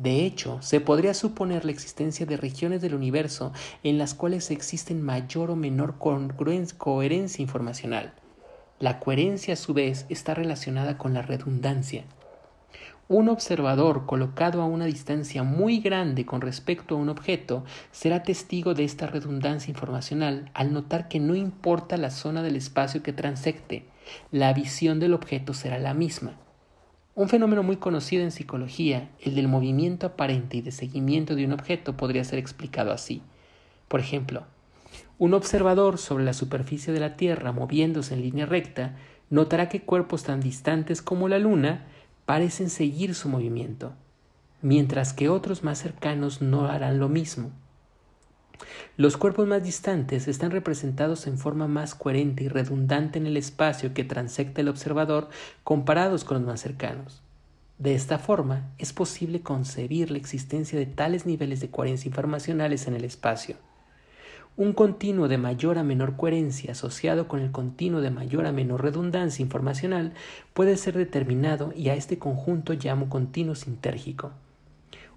[0.02, 5.04] De hecho, se podría suponer la existencia de regiones del universo en las cuales existen
[5.04, 8.12] mayor o menor coherencia informacional.
[8.80, 12.04] La coherencia a su vez está relacionada con la redundancia.
[13.10, 18.74] Un observador colocado a una distancia muy grande con respecto a un objeto será testigo
[18.74, 23.86] de esta redundancia informacional al notar que no importa la zona del espacio que transecte,
[24.32, 26.38] la visión del objeto será la misma.
[27.14, 31.52] Un fenómeno muy conocido en psicología, el del movimiento aparente y de seguimiento de un
[31.52, 33.22] objeto, podría ser explicado así.
[33.90, 34.44] Por ejemplo,
[35.20, 38.96] un observador sobre la superficie de la Tierra moviéndose en línea recta
[39.30, 41.86] notará que cuerpos tan distantes como la Luna
[42.26, 43.94] parecen seguir su movimiento,
[44.62, 47.52] mientras que otros más cercanos no harán lo mismo.
[48.98, 53.94] Los cuerpos más distantes están representados en forma más coherente y redundante en el espacio
[53.94, 55.30] que transecta el observador
[55.64, 57.22] comparados con los más cercanos.
[57.82, 62.94] De esta forma, es posible concebir la existencia de tales niveles de coherencia informacionales en
[62.94, 63.56] el espacio.
[64.58, 68.84] Un continuo de mayor a menor coherencia asociado con el continuo de mayor a menor
[68.84, 70.14] redundancia informacional
[70.54, 74.32] puede ser determinado y a este conjunto llamo continuo sintérgico.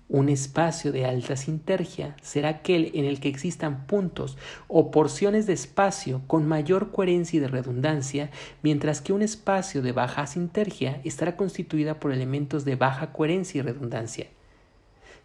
[0.08, 4.36] Un espacio de alta sintergia será aquel en el que existan puntos
[4.68, 8.30] o porciones de espacio con mayor coherencia y de redundancia,
[8.62, 13.62] mientras que un espacio de baja sintergia estará constituida por elementos de baja coherencia y
[13.62, 14.26] redundancia.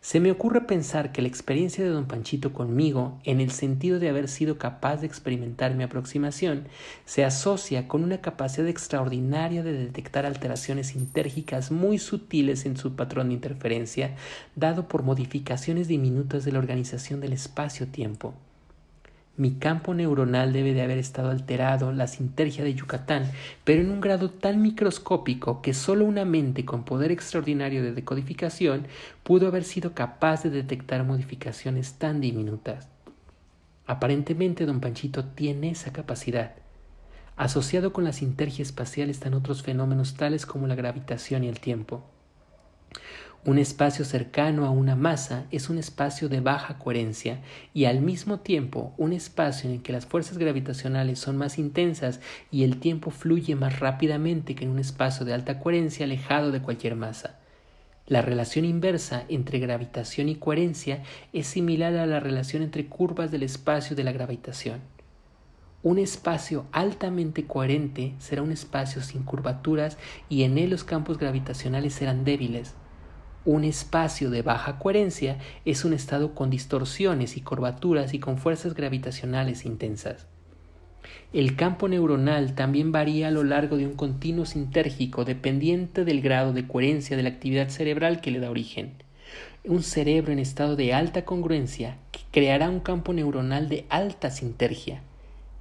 [0.02, 4.08] Se me ocurre pensar que la experiencia de don Panchito conmigo, en el sentido de
[4.08, 6.70] haber sido capaz de experimentar mi aproximación,
[7.04, 13.28] se asocia con una capacidad extraordinaria de detectar alteraciones sintérgicas muy sutiles en su patrón
[13.28, 14.16] de interferencia,
[14.56, 18.34] dado por modificaciones diminutas de la organización del espacio-tiempo.
[19.40, 23.32] Mi campo neuronal debe de haber estado alterado, la sintergia de Yucatán,
[23.64, 28.86] pero en un grado tan microscópico que solo una mente con poder extraordinario de decodificación
[29.24, 32.90] pudo haber sido capaz de detectar modificaciones tan diminutas.
[33.86, 36.56] Aparentemente don Panchito tiene esa capacidad.
[37.38, 42.04] Asociado con la sintergia espacial están otros fenómenos tales como la gravitación y el tiempo.
[43.46, 47.40] Un espacio cercano a una masa es un espacio de baja coherencia
[47.74, 52.20] y al mismo tiempo un espacio en el que las fuerzas gravitacionales son más intensas
[52.52, 56.62] y el tiempo fluye más rápidamente que en un espacio de alta coherencia alejado de
[56.62, 57.40] cualquier masa.
[58.08, 63.44] La relación inversa entre gravitación y coherencia es similar a la relación entre curvas del
[63.44, 64.82] espacio de la gravitación.
[65.82, 71.94] Un espacio altamente coherente será un espacio sin curvaturas y en él los campos gravitacionales
[71.94, 72.76] serán débiles,
[73.46, 78.74] un espacio de baja coherencia es un estado con distorsiones y curvaturas y con fuerzas
[78.74, 80.28] gravitacionales intensas.
[81.32, 86.54] El campo neuronal también varía a lo largo de un continuo sintérgico dependiente del grado
[86.54, 88.94] de coherencia de la actividad cerebral que le da origen.
[89.64, 91.98] Un cerebro en estado de alta congruencia
[92.32, 95.02] creará un campo neuronal de alta sintergia.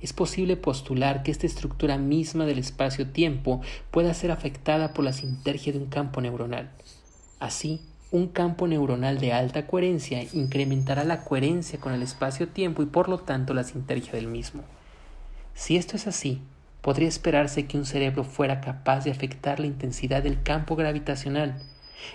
[0.00, 3.60] Es posible postular que esta estructura misma del espacio-tiempo
[3.90, 6.70] pueda ser afectada por la sintergia de un campo neuronal.
[7.40, 7.80] Así,
[8.10, 13.18] un campo neuronal de alta coherencia incrementará la coherencia con el espacio-tiempo y por lo
[13.18, 14.62] tanto la sintergia del mismo.
[15.54, 16.40] Si esto es así,
[16.80, 21.60] podría esperarse que un cerebro fuera capaz de afectar la intensidad del campo gravitacional.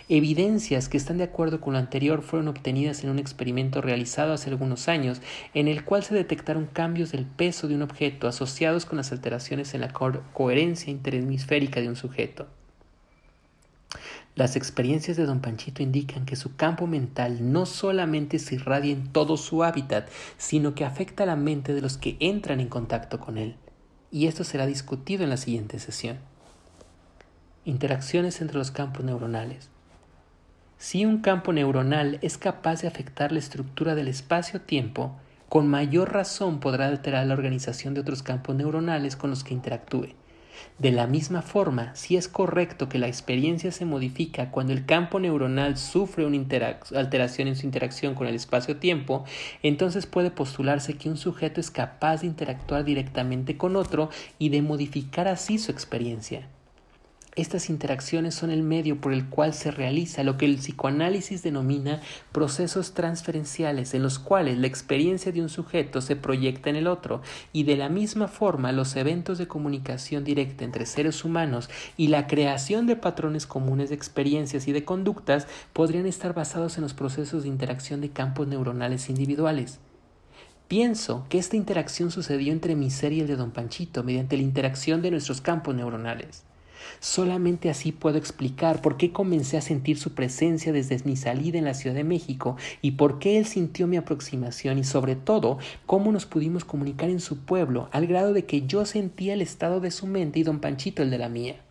[0.09, 4.49] Evidencias que están de acuerdo con lo anterior fueron obtenidas en un experimento realizado hace
[4.49, 5.21] algunos años,
[5.53, 9.73] en el cual se detectaron cambios del peso de un objeto asociados con las alteraciones
[9.73, 12.47] en la coherencia interhemisférica de un sujeto.
[14.35, 19.07] Las experiencias de don Panchito indican que su campo mental no solamente se irradia en
[19.11, 23.19] todo su hábitat, sino que afecta a la mente de los que entran en contacto
[23.19, 23.57] con él.
[24.09, 26.17] Y esto será discutido en la siguiente sesión.
[27.63, 29.69] Interacciones entre los campos neuronales.
[30.79, 35.15] Si un campo neuronal es capaz de afectar la estructura del espacio-tiempo,
[35.47, 40.15] con mayor razón podrá alterar la organización de otros campos neuronales con los que interactúe.
[40.79, 45.19] De la misma forma, si es correcto que la experiencia se modifica cuando el campo
[45.19, 46.43] neuronal sufre una
[46.95, 49.23] alteración en su interacción con el espacio-tiempo,
[49.61, 54.09] entonces puede postularse que un sujeto es capaz de interactuar directamente con otro
[54.39, 56.47] y de modificar así su experiencia.
[57.35, 61.99] Estas interacciones son el medio por el cual se realiza lo que el psicoanálisis denomina
[62.31, 67.23] procesos transferenciales, en los cuales la experiencia de un sujeto se proyecta en el otro,
[67.51, 72.27] y de la misma forma los eventos de comunicación directa entre seres humanos y la
[72.27, 77.43] creación de patrones comunes de experiencias y de conductas podrían estar basados en los procesos
[77.43, 79.79] de interacción de campos neuronales individuales.
[80.67, 84.43] Pienso que esta interacción sucedió entre mi ser y el de don Panchito mediante la
[84.43, 86.43] interacción de nuestros campos neuronales.
[87.03, 91.65] Solamente así puedo explicar por qué comencé a sentir su presencia desde mi salida en
[91.65, 96.13] la Ciudad de México y por qué él sintió mi aproximación y sobre todo cómo
[96.13, 99.91] nos pudimos comunicar en su pueblo al grado de que yo sentía el estado de
[99.91, 101.62] su mente y don Panchito el de la mía.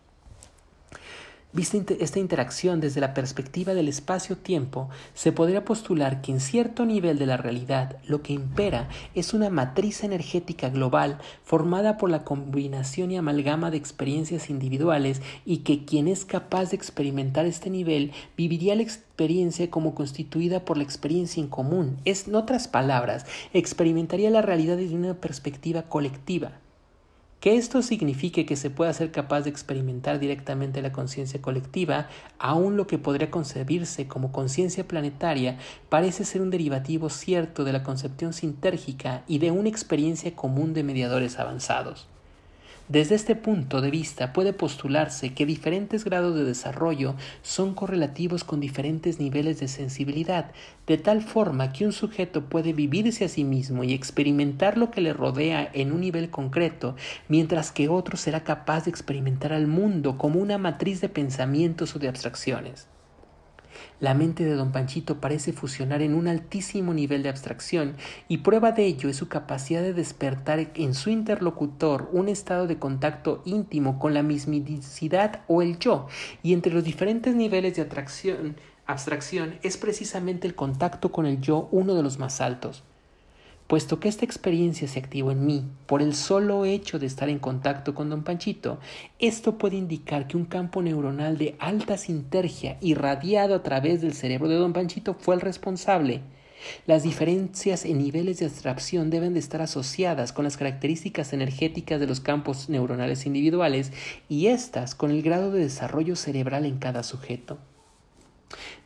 [1.55, 7.19] Vista esta interacción desde la perspectiva del espacio-tiempo, se podría postular que en cierto nivel
[7.19, 13.11] de la realidad lo que impera es una matriz energética global formada por la combinación
[13.11, 18.73] y amalgama de experiencias individuales y que quien es capaz de experimentar este nivel viviría
[18.73, 21.97] la experiencia como constituida por la experiencia en común.
[22.03, 26.62] Es, en otras palabras, experimentaría la realidad desde una perspectiva colectiva.
[27.43, 32.07] Que esto signifique que se pueda ser capaz de experimentar directamente la conciencia colectiva,
[32.39, 35.57] aun lo que podría concebirse como conciencia planetaria,
[35.89, 40.83] parece ser un derivativo cierto de la concepción sintérgica y de una experiencia común de
[40.83, 42.07] mediadores avanzados.
[42.89, 48.59] Desde este punto de vista puede postularse que diferentes grados de desarrollo son correlativos con
[48.59, 50.51] diferentes niveles de sensibilidad,
[50.85, 54.99] de tal forma que un sujeto puede vivirse a sí mismo y experimentar lo que
[54.99, 56.97] le rodea en un nivel concreto,
[57.29, 61.99] mientras que otro será capaz de experimentar al mundo como una matriz de pensamientos o
[61.99, 62.89] de abstracciones.
[63.99, 67.95] La mente de don Panchito parece fusionar en un altísimo nivel de abstracción
[68.27, 72.79] y prueba de ello es su capacidad de despertar en su interlocutor un estado de
[72.79, 76.07] contacto íntimo con la mismicidad o el yo
[76.41, 77.81] y entre los diferentes niveles de
[78.85, 82.83] abstracción es precisamente el contacto con el yo uno de los más altos.
[83.73, 87.39] Puesto que esta experiencia se activó en mí por el solo hecho de estar en
[87.39, 88.77] contacto con don Panchito,
[89.17, 94.47] esto puede indicar que un campo neuronal de alta sintergia irradiado a través del cerebro
[94.47, 96.21] de don Panchito fue el responsable.
[96.85, 102.05] Las diferencias en niveles de abstracción deben de estar asociadas con las características energéticas de
[102.05, 103.91] los campos neuronales individuales
[104.29, 107.57] y éstas con el grado de desarrollo cerebral en cada sujeto.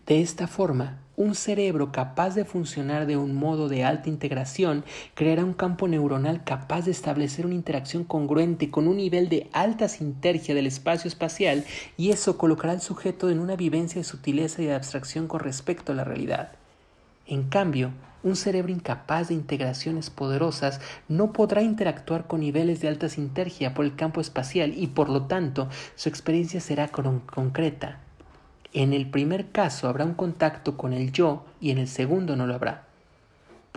[0.06, 5.44] De esta forma, un cerebro capaz de funcionar de un modo de alta integración creará
[5.44, 10.54] un campo neuronal capaz de establecer una interacción congruente con un nivel de alta sintergia
[10.54, 11.66] del espacio espacial
[11.98, 15.92] y eso colocará al sujeto en una vivencia de sutileza y de abstracción con respecto
[15.92, 16.52] a la realidad.
[17.26, 23.10] En cambio, un cerebro incapaz de integraciones poderosas no podrá interactuar con niveles de alta
[23.10, 28.02] sintergia por el campo espacial y por lo tanto su experiencia será concreta,
[28.74, 32.48] en el primer caso habrá un contacto con el yo y en el segundo no
[32.48, 32.88] lo habrá.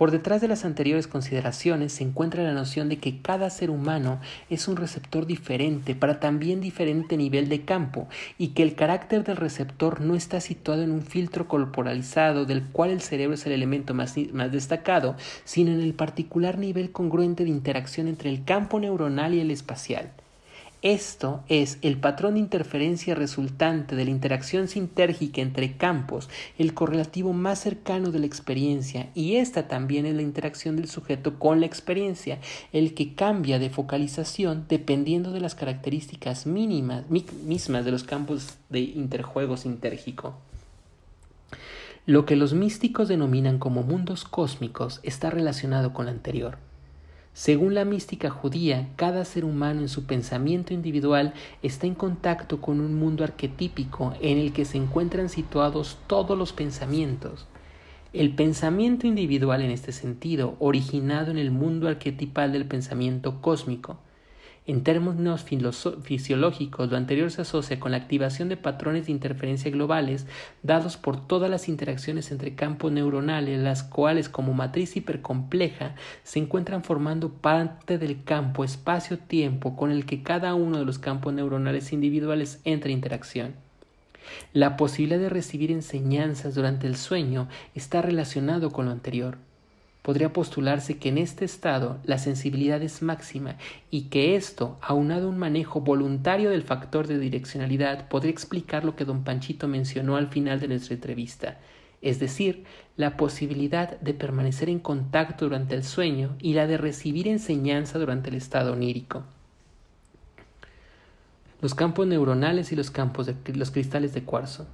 [0.01, 4.19] Por detrás de las anteriores consideraciones se encuentra la noción de que cada ser humano
[4.49, 8.07] es un receptor diferente para también diferente nivel de campo
[8.39, 12.89] y que el carácter del receptor no está situado en un filtro corporalizado del cual
[12.89, 17.51] el cerebro es el elemento más, más destacado, sino en el particular nivel congruente de
[17.51, 20.09] interacción entre el campo neuronal y el espacial.
[20.81, 26.27] Esto es el patrón de interferencia resultante de la interacción sintérgica entre campos,
[26.57, 31.37] el correlativo más cercano de la experiencia, y esta también es la interacción del sujeto
[31.37, 32.39] con la experiencia,
[32.73, 38.79] el que cambia de focalización dependiendo de las características mínimas, mismas de los campos de
[38.79, 40.33] interjuego sintérgico.
[42.07, 46.57] Lo que los místicos denominan como mundos cósmicos está relacionado con lo anterior.
[47.33, 52.81] Según la mística judía, cada ser humano en su pensamiento individual está en contacto con
[52.81, 57.47] un mundo arquetípico en el que se encuentran situados todos los pensamientos.
[58.11, 63.97] El pensamiento individual en este sentido, originado en el mundo arquetipal del pensamiento cósmico,
[64.67, 65.43] en términos
[66.03, 70.27] fisiológicos, lo anterior se asocia con la activación de patrones de interferencia globales
[70.61, 76.83] dados por todas las interacciones entre campos neuronales, las cuales como matriz hipercompleja se encuentran
[76.83, 82.61] formando parte del campo espacio-tiempo con el que cada uno de los campos neuronales individuales
[82.63, 83.55] entra en interacción.
[84.53, 89.39] La posibilidad de recibir enseñanzas durante el sueño está relacionado con lo anterior
[90.01, 93.55] podría postularse que en este estado la sensibilidad es máxima
[93.89, 98.95] y que esto, aunado a un manejo voluntario del factor de direccionalidad, podría explicar lo
[98.95, 101.59] que don Panchito mencionó al final de nuestra entrevista,
[102.01, 102.63] es decir,
[102.97, 108.29] la posibilidad de permanecer en contacto durante el sueño y la de recibir enseñanza durante
[108.29, 109.23] el estado onírico.
[111.61, 114.65] los campos neuronales y los campos de los cristales de cuarzo.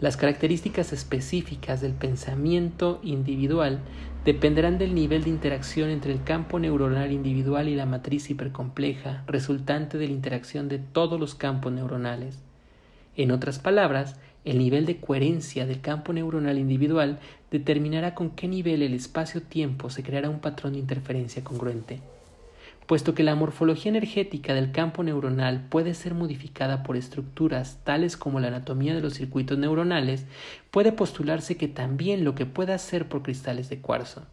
[0.00, 3.80] Las características específicas del pensamiento individual
[4.24, 9.98] dependerán del nivel de interacción entre el campo neuronal individual y la matriz hipercompleja resultante
[9.98, 12.38] de la interacción de todos los campos neuronales.
[13.14, 17.18] En otras palabras, el nivel de coherencia del campo neuronal individual
[17.50, 22.00] determinará con qué nivel el espacio-tiempo se creará un patrón de interferencia congruente.
[22.90, 28.40] Puesto que la morfología energética del campo neuronal puede ser modificada por estructuras tales como
[28.40, 30.26] la anatomía de los circuitos neuronales,
[30.72, 34.24] puede postularse que también lo que pueda hacer por cristales de cuarzo.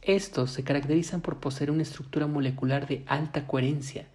[0.00, 4.06] Estos se caracterizan por poseer una estructura molecular de alta coherencia,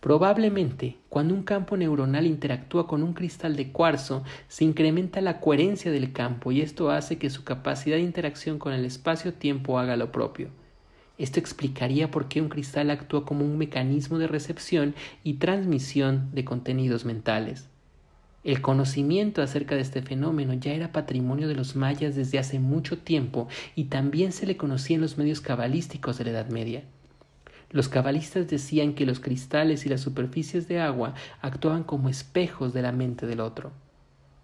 [0.00, 5.92] Probablemente, cuando un campo neuronal interactúa con un cristal de cuarzo, se incrementa la coherencia
[5.92, 10.12] del campo y esto hace que su capacidad de interacción con el espacio-tiempo haga lo
[10.12, 10.48] propio.
[11.18, 14.94] Esto explicaría por qué un cristal actúa como un mecanismo de recepción
[15.24, 17.68] y transmisión de contenidos mentales.
[18.44, 22.98] El conocimiento acerca de este fenómeno ya era patrimonio de los mayas desde hace mucho
[22.98, 26.84] tiempo y también se le conocía en los medios cabalísticos de la Edad Media.
[27.70, 32.82] Los cabalistas decían que los cristales y las superficies de agua actuaban como espejos de
[32.82, 33.72] la mente del otro.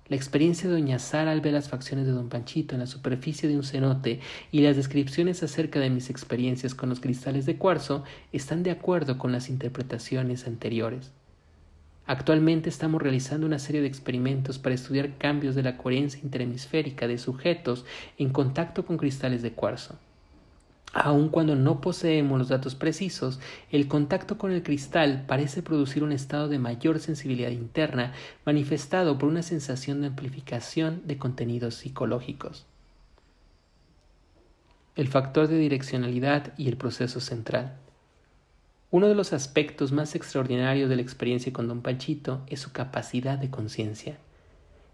[0.07, 3.48] La experiencia de Doña Sara al ver las facciones de Don Panchito en la superficie
[3.48, 4.20] de un cenote
[4.52, 9.16] y las descripciones acerca de mis experiencias con los cristales de cuarzo están de acuerdo
[9.16, 11.11] con las interpretaciones anteriores.
[12.05, 17.16] Actualmente estamos realizando una serie de experimentos para estudiar cambios de la coherencia interhemisférica de
[17.16, 17.86] sujetos
[18.18, 19.98] en contacto con cristales de cuarzo.
[20.97, 23.40] Aun cuando no poseemos los datos precisos,
[23.72, 28.12] el contacto con el cristal parece producir un estado de mayor sensibilidad interna
[28.47, 32.64] manifestado por una sensación de amplificación de contenidos psicológicos.
[34.95, 37.74] El factor de direccionalidad y el proceso central.
[38.92, 43.36] Uno de los aspectos más extraordinarios de la experiencia con don Panchito es su capacidad
[43.36, 44.18] de conciencia.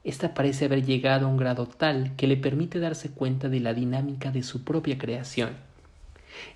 [0.02, 3.74] Esta parece haber llegado a un grado tal que le permite darse cuenta de la
[3.74, 5.68] dinámica de su propia creación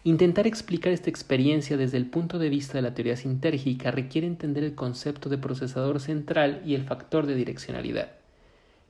[0.04, 4.64] Intentar explicar esta experiencia desde el punto de vista de la teoría sintérgica requiere entender
[4.64, 8.12] el concepto de procesador central y el factor de direccionalidad.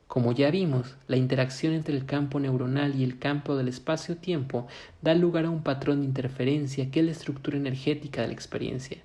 [0.06, 4.66] Como ya vimos, la interacción entre el campo neuronal y el campo del espacio-tiempo
[5.02, 8.98] da lugar a un patrón de interferencia que es la estructura energética de la experiencia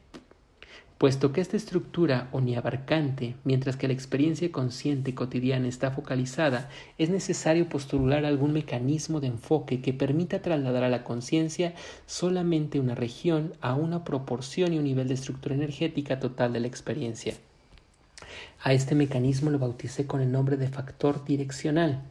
[0.99, 7.69] puesto que esta estructura omniabarcante, mientras que la experiencia consciente cotidiana está focalizada, es necesario
[7.69, 11.73] postular algún mecanismo de enfoque que permita trasladar a la conciencia
[12.05, 16.67] solamente una región a una proporción y un nivel de estructura energética total de la
[16.67, 17.33] experiencia.
[18.61, 22.03] A este mecanismo lo bauticé con el nombre de factor direccional.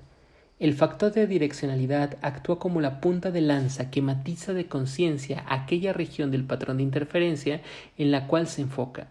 [0.59, 5.93] El factor de direccionalidad actúa como la punta de lanza que matiza de conciencia aquella
[5.93, 7.61] región del patrón de interferencia
[7.97, 9.07] en la cual se enfoca.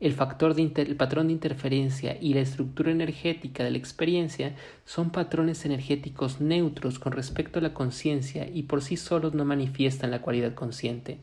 [0.00, 5.64] El factor de patrón de interferencia y la estructura energética de la experiencia son patrones
[5.64, 10.54] energéticos neutros con respecto a la conciencia y por sí solos no manifiestan la cualidad
[10.54, 11.18] consciente.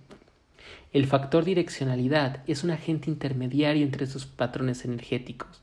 [0.94, 5.62] El factor direccionalidad es un agente intermediario entre esos patrones energéticos.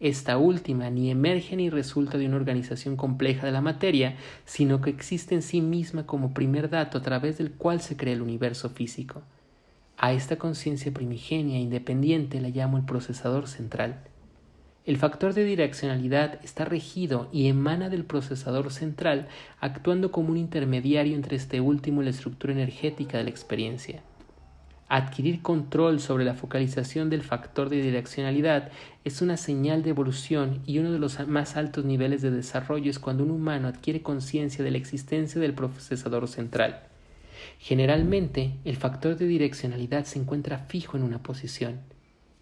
[0.00, 4.90] Esta última ni emerge ni resulta de una organización compleja de la materia, sino que
[4.90, 8.70] existe en sí misma como primer dato a través del cual se crea el universo
[8.70, 9.22] físico.
[9.96, 14.04] A esta conciencia primigenia e independiente la llamo el procesador central.
[14.86, 19.26] El factor de direccionalidad está regido y emana del procesador central,
[19.60, 24.02] actuando como un intermediario entre este último y la estructura energética de la experiencia.
[24.90, 28.70] Adquirir control sobre la focalización del factor de direccionalidad
[29.04, 32.98] es una señal de evolución y uno de los más altos niveles de desarrollo es
[32.98, 36.80] cuando un humano adquiere conciencia de la existencia del procesador central.
[37.58, 41.80] Generalmente, el factor de direccionalidad se encuentra fijo en una posición.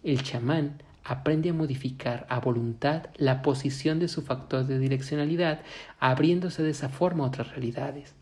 [0.03, 5.61] El chamán aprende a modificar a voluntad la posición de su factor de direccionalidad,
[5.99, 8.16] abriéndose de esa forma a otras realidades.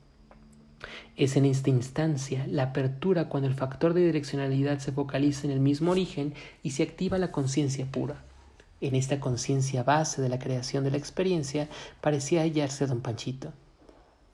[1.16, 5.60] Es en esta instancia la apertura cuando el factor de direccionalidad se focaliza en el
[5.60, 8.24] mismo origen y se activa la conciencia pura.
[8.82, 11.70] En esta conciencia base de la creación de la experiencia
[12.02, 13.54] parecía hallarse don Panchito.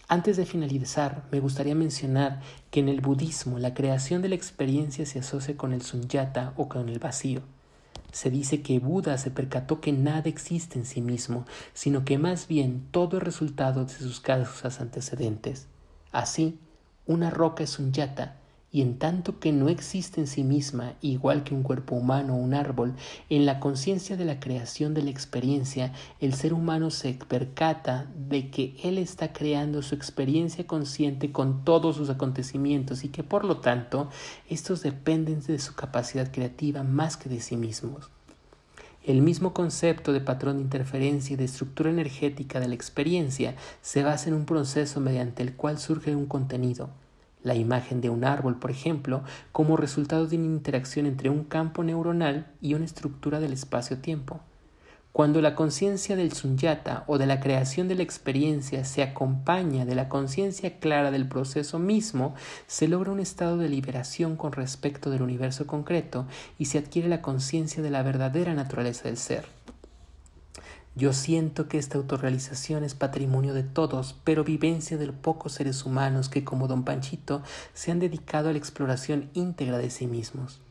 [0.08, 5.06] Antes de finalizar, me gustaría mencionar que en el budismo la creación de la experiencia
[5.06, 7.44] se asocia con el sunyata o con el vacío.
[8.12, 12.50] Se dice que Buda se percató que nada existe en sí mismo, sino que más
[12.50, 15.68] bien todo es resultado de sus causas antecedentes.
[16.12, 16.60] Así,
[17.06, 18.38] una roca es un yata,
[18.74, 22.38] y en tanto que no existe en sí misma, igual que un cuerpo humano o
[22.38, 22.96] un árbol,
[23.30, 25.92] en la conciencia de la creación de la experiencia,
[26.22, 31.98] el ser humano se percata de que él está creando su experiencia consciente con todos
[31.98, 34.10] sus acontecimientos y que por lo tanto
[34.50, 38.10] estos dependen de su capacidad creativa más que de sí mismos.
[39.04, 44.04] El mismo concepto de patrón de interferencia y de estructura energética de la experiencia se
[44.04, 46.92] basa en un proceso mediante el cual surge un contenido,
[47.42, 51.84] la imagen de un árbol, por ejemplo, como resultado de una interacción entre un campo
[51.84, 54.40] neuronal y una estructura del espacio-tiempo.
[55.14, 59.94] Cuando la conciencia del sunyata o de la creación de la experiencia se acompaña de
[59.94, 62.34] la conciencia clara del proceso mismo,
[62.66, 67.22] se logra un estado de liberación con respecto del universo concreto y se adquiere la
[67.22, 69.46] conciencia de la verdadera naturaleza del ser.
[70.96, 76.30] Yo siento que esta autorrealización es patrimonio de todos, pero vivencia de pocos seres humanos
[76.30, 77.44] que, como don Panchito,
[77.74, 80.62] se han dedicado a la exploración íntegra de sí mismos.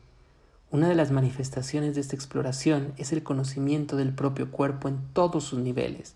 [0.71, 5.43] Una de las manifestaciones de esta exploración es el conocimiento del propio cuerpo en todos
[5.43, 6.15] sus niveles.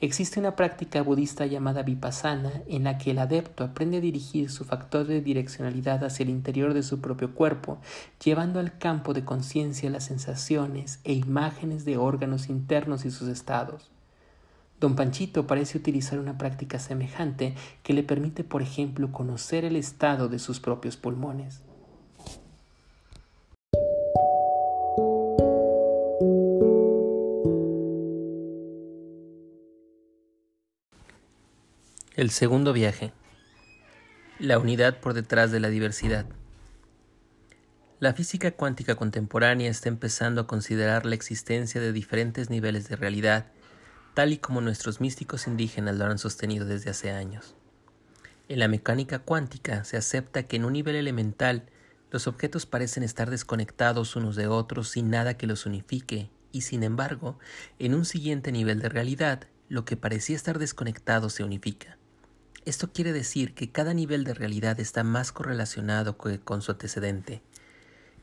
[0.00, 4.64] Existe una práctica budista llamada vipassana en la que el adepto aprende a dirigir su
[4.64, 7.78] factor de direccionalidad hacia el interior de su propio cuerpo,
[8.24, 13.88] llevando al campo de conciencia las sensaciones e imágenes de órganos internos y sus estados.
[14.80, 17.54] Don Panchito parece utilizar una práctica semejante
[17.84, 21.60] que le permite, por ejemplo, conocer el estado de sus propios pulmones.
[32.20, 33.14] El segundo viaje.
[34.38, 36.26] La unidad por detrás de la diversidad.
[37.98, 43.46] La física cuántica contemporánea está empezando a considerar la existencia de diferentes niveles de realidad,
[44.12, 47.54] tal y como nuestros místicos indígenas lo han sostenido desde hace años.
[48.50, 51.70] En la mecánica cuántica se acepta que en un nivel elemental
[52.10, 56.82] los objetos parecen estar desconectados unos de otros sin nada que los unifique, y sin
[56.82, 57.38] embargo,
[57.78, 61.96] en un siguiente nivel de realidad, lo que parecía estar desconectado se unifica.
[62.70, 67.42] Esto quiere decir que cada nivel de realidad está más correlacionado con su antecedente.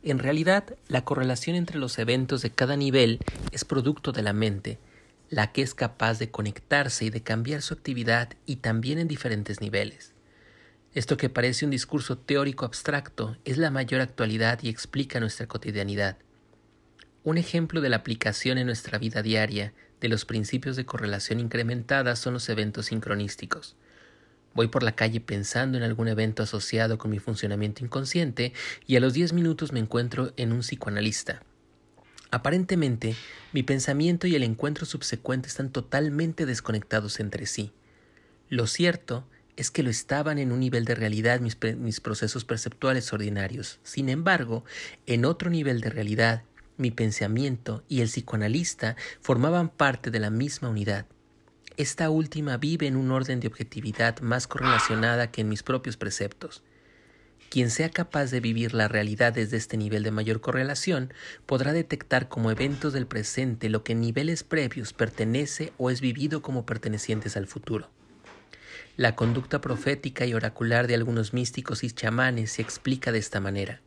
[0.04, 3.20] En realidad, la correlación entre los eventos de cada nivel
[3.52, 4.80] es producto de la mente,
[5.30, 9.60] la que es capaz de conectarse y de cambiar su actividad y también en diferentes
[9.60, 10.14] niveles.
[10.94, 16.16] Esto que parece un discurso teórico abstracto es la mayor actualidad y explica nuestra cotidianidad.
[17.26, 22.16] Un ejemplo de la aplicación en nuestra vida diaria de los principios de correlación incrementada
[22.16, 23.76] son los eventos sincronísticos.
[24.58, 28.54] Voy por la calle pensando en algún evento asociado con mi funcionamiento inconsciente
[28.88, 31.44] y a los diez minutos me encuentro en un psicoanalista.
[32.32, 33.16] Aparentemente,
[33.54, 37.72] mi pensamiento y el encuentro subsecuente están totalmente desconectados entre sí.
[38.50, 39.28] Lo cierto
[39.58, 43.80] es que lo estaban en un nivel de realidad mis, mis, procesos perceptuales ordinarios.
[43.84, 44.66] Sin embargo,
[45.06, 46.42] en otro nivel de realidad,
[46.78, 51.06] mi pensamiento y el psicoanalista formaban parte de la misma unidad.
[51.78, 56.64] Esta última vive en un orden de objetividad más correlacionada que en mis propios preceptos.
[57.52, 61.14] Quien sea capaz de vivir la realidad desde este nivel de mayor correlación
[61.46, 66.42] podrá detectar como eventos del presente lo que en niveles previos pertenece o es vivido
[66.42, 67.92] como pertenecientes al futuro.
[68.96, 73.82] La conducta profética y oracular de algunos místicos y chamanes se explica de esta manera.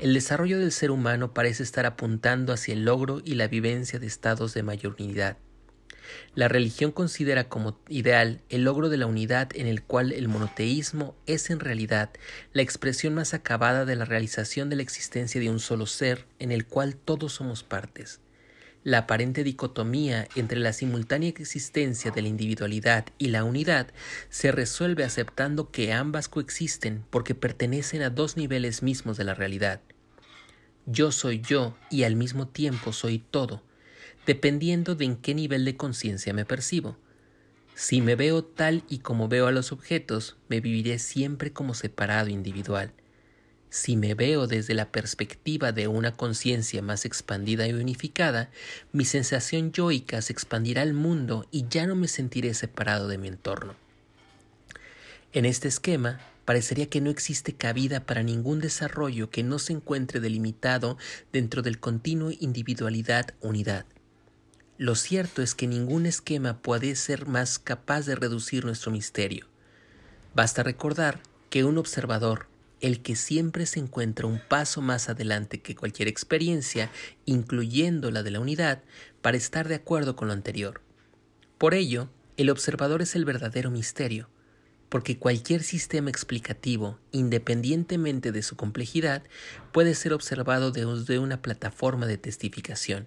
[0.00, 4.06] El desarrollo del ser humano parece estar apuntando hacia el logro y la vivencia de
[4.06, 5.36] estados de mayor unidad.
[6.34, 11.14] La religión considera como ideal el logro de la unidad en el cual el monoteísmo
[11.26, 12.10] es en realidad
[12.52, 16.52] la expresión más acabada de la realización de la existencia de un solo ser en
[16.52, 18.20] el cual todos somos partes.
[18.84, 23.86] La aparente dicotomía entre la simultánea existencia de la individualidad y la unidad
[24.28, 29.80] se resuelve aceptando que ambas coexisten porque pertenecen a dos niveles mismos de la realidad.
[30.86, 33.62] Yo soy yo y al mismo tiempo soy todo,
[34.26, 36.96] dependiendo de en qué nivel de conciencia me percibo.
[37.74, 42.28] Si me veo tal y como veo a los objetos, me viviré siempre como separado
[42.28, 42.92] individual.
[43.70, 48.50] Si me veo desde la perspectiva de una conciencia más expandida y unificada,
[48.92, 53.28] mi sensación yoica se expandirá al mundo y ya no me sentiré separado de mi
[53.28, 53.74] entorno.
[55.32, 60.20] En este esquema, parecería que no existe cabida para ningún desarrollo que no se encuentre
[60.20, 60.98] delimitado
[61.32, 63.86] dentro del continuo individualidad-unidad.
[64.78, 69.46] Lo cierto es que ningún esquema puede ser más capaz de reducir nuestro misterio.
[70.34, 71.20] Basta recordar
[71.50, 72.46] que un observador,
[72.80, 76.90] el que siempre se encuentra un paso más adelante que cualquier experiencia,
[77.26, 78.82] incluyendo la de la unidad,
[79.20, 80.80] para estar de acuerdo con lo anterior.
[81.58, 82.08] Por ello,
[82.38, 84.30] el observador es el verdadero misterio,
[84.88, 89.22] porque cualquier sistema explicativo, independientemente de su complejidad,
[89.70, 93.06] puede ser observado desde una plataforma de testificación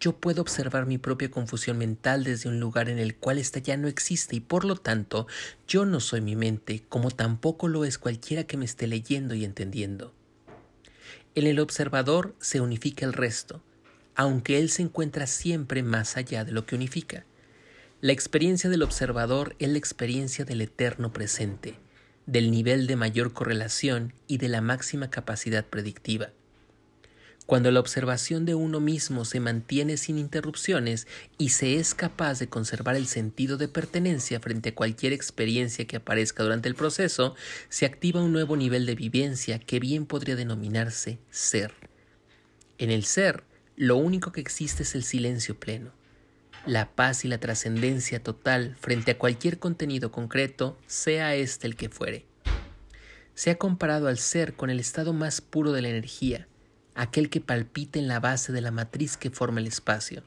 [0.00, 3.76] yo puedo observar mi propia confusión mental desde un lugar en el cual ésta ya
[3.76, 5.26] no existe y por lo tanto
[5.68, 9.44] yo no soy mi mente, como tampoco lo es cualquiera que me esté leyendo y
[9.44, 10.14] entendiendo.
[11.34, 13.62] En el observador se unifica el resto,
[14.16, 17.24] aunque él se encuentra siempre más allá de lo que unifica.
[18.00, 21.78] La experiencia del observador es la experiencia del eterno presente,
[22.24, 26.30] del nivel de mayor correlación y de la máxima capacidad predictiva.
[27.50, 32.48] Cuando la observación de uno mismo se mantiene sin interrupciones y se es capaz de
[32.48, 37.34] conservar el sentido de pertenencia frente a cualquier experiencia que aparezca durante el proceso,
[37.68, 41.72] se activa un nuevo nivel de vivencia que bien podría denominarse ser.
[42.78, 43.42] En el ser,
[43.74, 45.90] lo único que existe es el silencio pleno,
[46.66, 51.88] la paz y la trascendencia total frente a cualquier contenido concreto, sea éste el que
[51.88, 52.26] fuere.
[53.34, 56.46] Se ha comparado al ser con el estado más puro de la energía,
[57.00, 60.22] aquel que palpita en la base de la matriz que forma el espacio.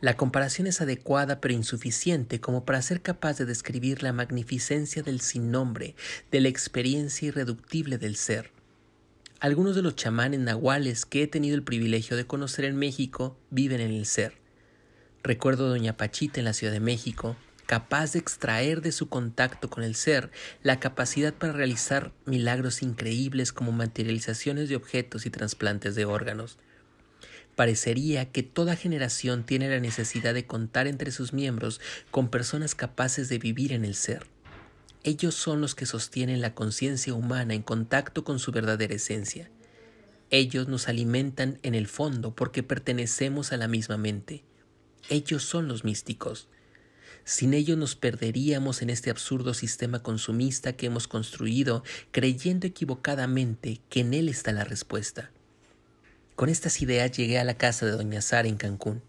[0.00, 5.20] La comparación es adecuada pero insuficiente como para ser capaz de describir la magnificencia del
[5.20, 5.94] sin nombre,
[6.30, 8.50] de la experiencia irreductible del ser.
[9.40, 13.80] Algunos de los chamanes nahuales que he tenido el privilegio de conocer en México viven
[13.80, 14.38] en el ser.
[15.22, 17.36] Recuerdo a Doña Pachita en la Ciudad de México,
[17.66, 20.30] capaz de extraer de su contacto con el ser
[20.62, 26.58] la capacidad para realizar milagros increíbles como materializaciones de objetos y trasplantes de órganos.
[27.56, 33.28] Parecería que toda generación tiene la necesidad de contar entre sus miembros con personas capaces
[33.28, 34.26] de vivir en el ser.
[35.04, 39.50] Ellos son los que sostienen la conciencia humana en contacto con su verdadera esencia.
[40.30, 44.44] Ellos nos alimentan en el fondo porque pertenecemos a la misma mente.
[45.10, 46.48] Ellos son los místicos.
[47.24, 54.00] Sin ello nos perderíamos en este absurdo sistema consumista que hemos construido creyendo equivocadamente que
[54.00, 55.30] en él está la respuesta.
[56.34, 59.02] Con estas ideas llegué a la casa de doña Sara en Cancún.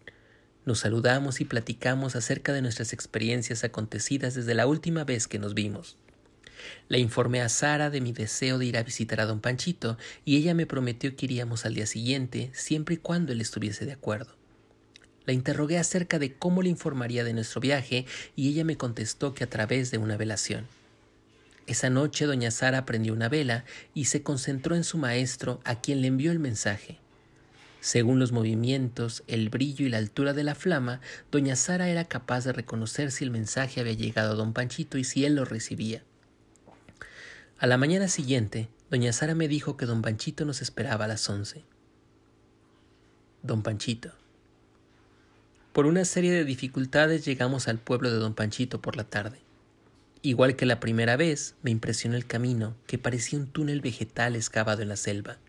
[0.66, 5.53] Nos saludamos y platicamos acerca de nuestras experiencias acontecidas desde la última vez que nos
[5.53, 5.97] vimos.
[6.88, 10.38] Le informé a Sara de mi deseo de ir a visitar a don Panchito y
[10.38, 14.43] ella me prometió que iríamos al día siguiente siempre y cuando él estuviese de acuerdo.
[15.26, 18.05] La interrogué acerca de cómo le informaría de nuestro viaje
[18.36, 20.67] y ella me contestó que a través de una velación.
[21.65, 23.63] Esa noche doña Sara prendió una vela
[23.93, 26.99] y se concentró en su maestro a quien le envió el mensaje.
[27.80, 30.99] Según los movimientos, el brillo y la altura de la flama,
[31.32, 35.03] doña Sara era capaz de reconocer si el mensaje había llegado a don Panchito y
[35.03, 36.01] si él lo recibía.
[37.59, 41.30] A la mañana siguiente, doña Sara me dijo que don Panchito nos esperaba a las
[41.30, 41.63] once.
[43.41, 44.22] Don Panchito.
[45.74, 49.39] Por una serie de dificultades llegamos al pueblo de don Panchito por la tarde.
[50.21, 54.84] Igual que la primera vez, me impresionó el camino, que parecía un túnel vegetal excavado
[54.84, 55.39] en la selva.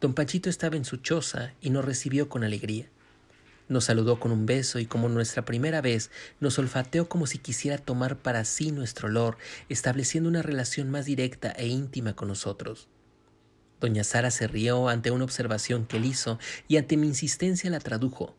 [0.00, 2.86] Don Panchito estaba en su choza y nos recibió con alegría.
[3.68, 7.78] Nos saludó con un beso y como nuestra primera vez, nos olfateó como si quisiera
[7.78, 12.86] tomar para sí nuestro olor, estableciendo una relación más directa e íntima con nosotros.
[13.80, 17.80] Doña Sara se rió ante una observación que él hizo y ante mi insistencia la
[17.80, 18.36] tradujo.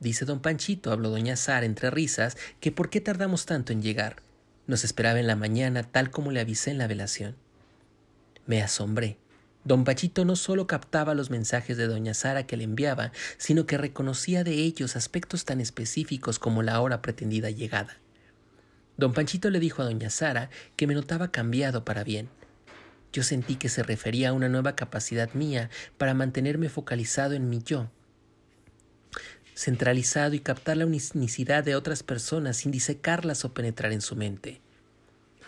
[0.00, 4.22] Dice don Panchito, habló doña Sara entre risas, que por qué tardamos tanto en llegar.
[4.66, 7.36] Nos esperaba en la mañana tal como le avisé en la velación.
[8.46, 9.18] Me asombré.
[9.64, 13.76] Don Panchito no solo captaba los mensajes de doña Sara que le enviaba, sino que
[13.76, 17.96] reconocía de ellos aspectos tan específicos como la hora pretendida llegada.
[18.96, 22.28] Don Panchito le dijo a doña Sara que me notaba cambiado para bien.
[23.12, 27.62] Yo sentí que se refería a una nueva capacidad mía para mantenerme focalizado en mi
[27.62, 27.90] yo,
[29.58, 34.60] centralizado y captar la unicidad de otras personas sin disecarlas o penetrar en su mente.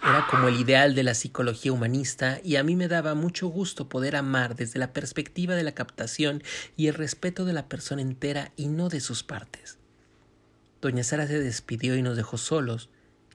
[0.02, 3.88] Era como el ideal de la psicología humanista y a mí me daba mucho gusto
[3.88, 6.42] poder amar desde la perspectiva de la captación
[6.76, 9.78] y el respeto de la persona entera y no de sus partes.
[10.80, 12.88] Doña Sara se despidió y nos dejó solos.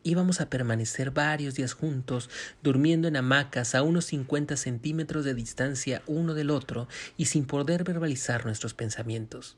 [0.03, 2.29] Íbamos a permanecer varios días juntos,
[2.63, 7.83] durmiendo en hamacas a unos cincuenta centímetros de distancia uno del otro y sin poder
[7.83, 9.57] verbalizar nuestros pensamientos.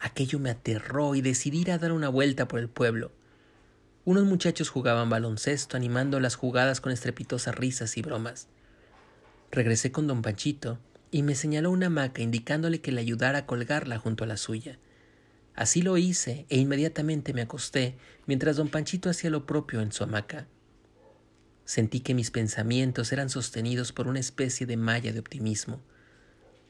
[0.00, 3.12] Aquello me aterró y decidí ir a dar una vuelta por el pueblo.
[4.04, 8.48] Unos muchachos jugaban baloncesto animando las jugadas con estrepitosas risas y bromas.
[9.50, 10.78] Regresé con don Panchito
[11.10, 14.78] y me señaló una hamaca indicándole que le ayudara a colgarla junto a la suya.
[15.54, 17.96] Así lo hice e inmediatamente me acosté
[18.26, 20.46] mientras don Panchito hacía lo propio en su hamaca.
[21.64, 25.82] Sentí que mis pensamientos eran sostenidos por una especie de malla de optimismo.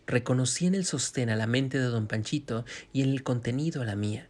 [0.09, 3.85] Reconocí en el sostén a la mente de don Panchito y en el contenido a
[3.85, 4.27] la mía.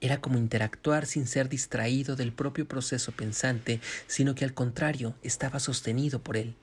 [0.00, 5.58] Era como interactuar sin ser distraído del propio proceso pensante, sino que al contrario estaba
[5.58, 6.54] sostenido por él.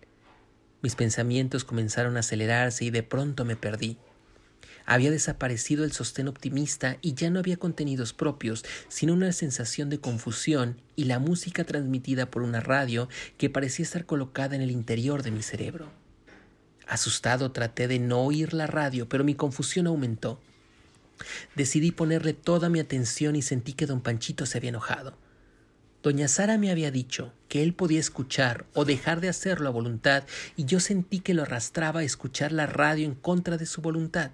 [0.82, 3.98] Mis pensamientos comenzaron a acelerarse y de pronto me perdí.
[4.86, 10.00] Había desaparecido el sostén optimista y ya no había contenidos propios, sino una sensación de
[10.00, 15.22] confusión y la música transmitida por una radio que parecía estar colocada en el interior
[15.22, 16.07] de mi cerebro.
[16.88, 20.40] Asustado traté de no oír la radio, pero mi confusión aumentó.
[21.56, 25.18] Decidí ponerle toda mi atención y sentí que don Panchito se había enojado.
[26.04, 30.24] Doña Sara me había dicho que él podía escuchar o dejar de hacerlo a voluntad
[30.56, 34.32] y yo sentí que lo arrastraba a escuchar la radio en contra de su voluntad.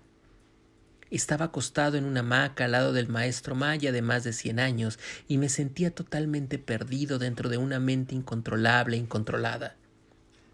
[1.09, 4.99] Estaba acostado en una hamaca al lado del maestro Maya de más de cien años
[5.27, 9.75] y me sentía totalmente perdido dentro de una mente incontrolable e incontrolada.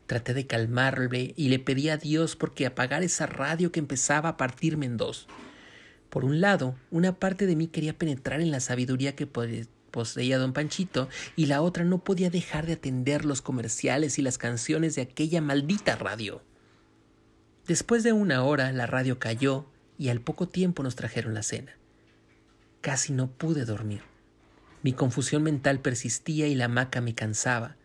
[0.09, 4.37] Traté de calmarle y le pedí a Dios porque apagar esa radio que empezaba a
[4.37, 5.27] partirme en dos.
[6.09, 10.51] Por un lado, una parte de mí quería penetrar en la sabiduría que poseía don
[10.51, 15.03] Panchito y la otra no podía dejar de atender los comerciales y las canciones de
[15.03, 16.41] aquella maldita radio.
[17.67, 19.67] Después de una hora la radio cayó
[19.99, 21.77] y al poco tiempo nos trajeron la cena.
[22.81, 24.01] Casi no pude dormir.
[24.81, 27.75] Mi confusión mental persistía y la hamaca me cansaba.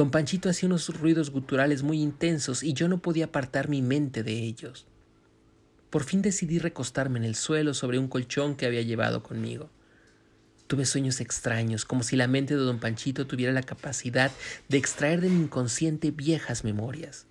[0.00, 4.22] Don Panchito hacía unos ruidos guturales muy intensos y yo no podía apartar mi mente
[4.22, 4.86] de ellos.
[5.90, 9.68] Por fin decidí recostarme en el suelo sobre un colchón que había llevado conmigo.
[10.68, 14.32] Tuve sueños extraños, como si la mente de don Panchito tuviera la capacidad
[14.70, 17.26] de extraer de mi inconsciente viejas memorias.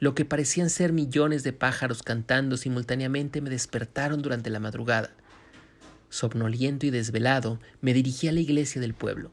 [0.00, 5.10] Lo que parecían ser millones de pájaros cantando simultáneamente me despertaron durante la madrugada.
[6.08, 9.32] Somnoliento y desvelado, me dirigí a la iglesia del pueblo.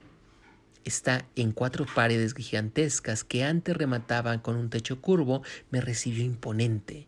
[0.83, 7.07] Está en cuatro paredes gigantescas que antes remataban con un techo curvo, me recibió imponente.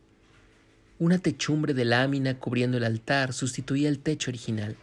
[0.99, 4.75] Una techumbre de lámina cubriendo el altar sustituía el techo original.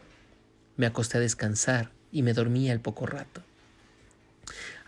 [0.77, 3.43] Me acosté a descansar y me dormí al poco rato.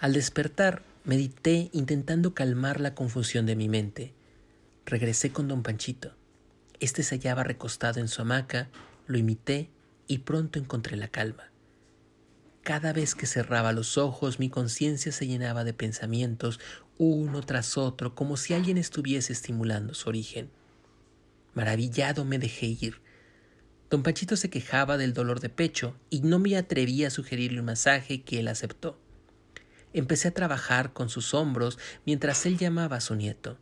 [0.01, 4.13] Al despertar, medité intentando calmar la confusión de mi mente.
[4.85, 6.13] Regresé con don Panchito.
[6.81, 8.69] Este se hallaba recostado en su hamaca,
[9.07, 9.69] lo imité
[10.09, 11.52] y pronto encontré la calma.
[12.63, 16.61] Cada vez que cerraba los ojos mi conciencia se llenaba de pensamientos
[16.97, 20.49] uno tras otro como si alguien estuviese estimulando su origen.
[21.55, 23.01] Maravillado me dejé ir.
[23.91, 27.67] Don Panchito se quejaba del dolor de pecho y no me atreví a sugerirle un
[27.67, 28.97] masaje que él aceptó.
[29.93, 33.59] Empecé a trabajar con sus hombros mientras él llamaba a su nieto.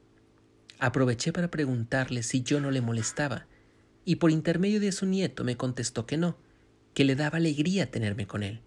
[0.79, 3.47] Aproveché para preguntarle si yo no le molestaba,
[4.05, 6.37] y por intermedio de su nieto me contestó que no,
[6.95, 8.61] que le daba alegría tenerme con él.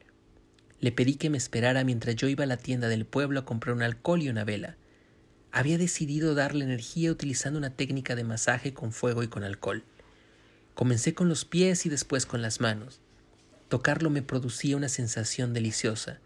[0.84, 3.74] Le pedí que me esperara mientras yo iba a la tienda del pueblo a comprar
[3.74, 4.76] un alcohol y una vela.
[5.54, 9.86] Había decidido darle energía utilizando una técnica de masaje con fuego y con alcohol.
[10.74, 13.00] Comencé con los pies y después con las manos.
[13.70, 16.20] Tocarlo me producía una sensación deliciosa.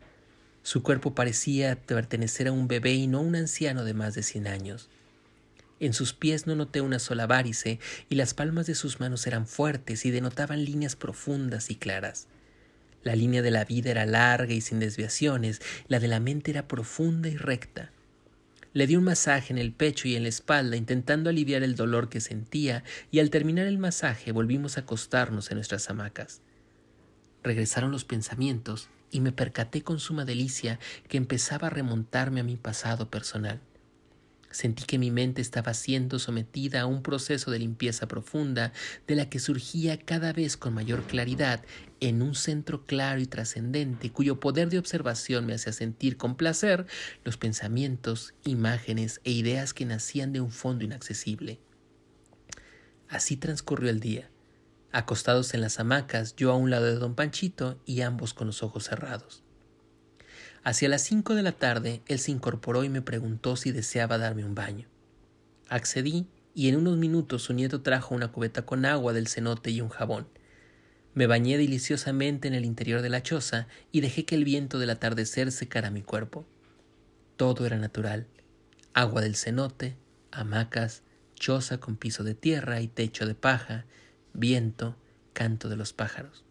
[0.63, 4.23] Su cuerpo parecía pertenecer a un bebé y no a un anciano de más de
[4.23, 4.89] cien años.
[5.79, 7.79] En sus pies no noté una sola várice
[8.09, 12.27] y las palmas de sus manos eran fuertes y denotaban líneas profundas y claras.
[13.07, 16.67] La línea de la vida era larga y sin desviaciones, la de la mente era
[16.67, 17.93] profunda y recta.
[18.73, 22.09] Le di un masaje en el pecho y en la espalda, intentando aliviar el dolor
[22.09, 26.41] que sentía, y al terminar el masaje volvimos a acostarnos en nuestras hamacas.
[27.43, 30.77] Regresaron los pensamientos y me percaté con suma delicia
[31.07, 33.61] que empezaba a remontarme a mi pasado personal.
[34.51, 38.73] Sentí que mi mente estaba siendo sometida a un proceso de limpieza profunda
[39.05, 41.63] de la que surgía cada vez con mayor claridad
[41.99, 46.85] en un centro claro y trascendente cuyo poder de observación me hacía sentir con placer
[47.23, 51.59] los pensamientos, imágenes e ideas que nacían de un fondo inaccesible.
[53.09, 54.29] Así transcurrió el día,
[54.91, 58.63] acostados en las hamacas, yo a un lado de don Panchito y ambos con los
[58.63, 59.43] ojos cerrados.
[60.63, 64.43] Hacia las cinco de la tarde él se incorporó y me preguntó si deseaba darme
[64.43, 64.89] un baño.
[65.69, 69.79] Accedí y en unos minutos su nieto trajo una cubeta con agua del cenote y
[69.79, 70.27] un jabón.
[71.17, 74.91] Me bañé deliciosamente en el interior de la choza y dejé que el viento del
[74.91, 76.45] atardecer secara mi cuerpo.
[77.37, 78.27] Todo era natural.
[78.93, 79.95] Agua del cenote,
[80.31, 81.01] hamacas,
[81.33, 83.85] choza con piso de tierra y techo de paja,
[84.33, 84.95] viento,
[85.33, 86.45] canto de los pájaros.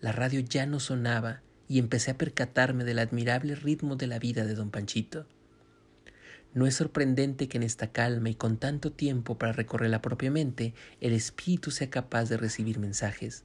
[0.00, 4.44] La radio ya no sonaba y empecé a percatarme del admirable ritmo de la vida
[4.44, 5.28] de don Panchito.
[6.52, 11.12] No es sorprendente que en esta calma y con tanto tiempo para recorrerla propiamente, el
[11.12, 13.44] espíritu sea capaz de recibir mensajes,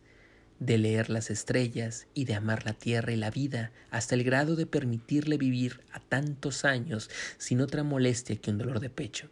[0.60, 4.56] de leer las estrellas y de amar la tierra y la vida hasta el grado
[4.56, 9.30] de permitirle vivir a tantos años sin otra molestia que un dolor de pecho.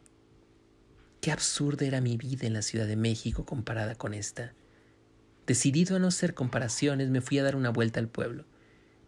[1.22, 4.54] Qué absurda era mi vida en la Ciudad de México comparada con esta.
[5.48, 8.46] Decidido a no hacer comparaciones, me fui a dar una vuelta al pueblo.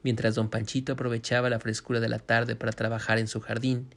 [0.02, 3.94] Mientras don Panchito aprovechaba la frescura de la tarde para trabajar en su jardín,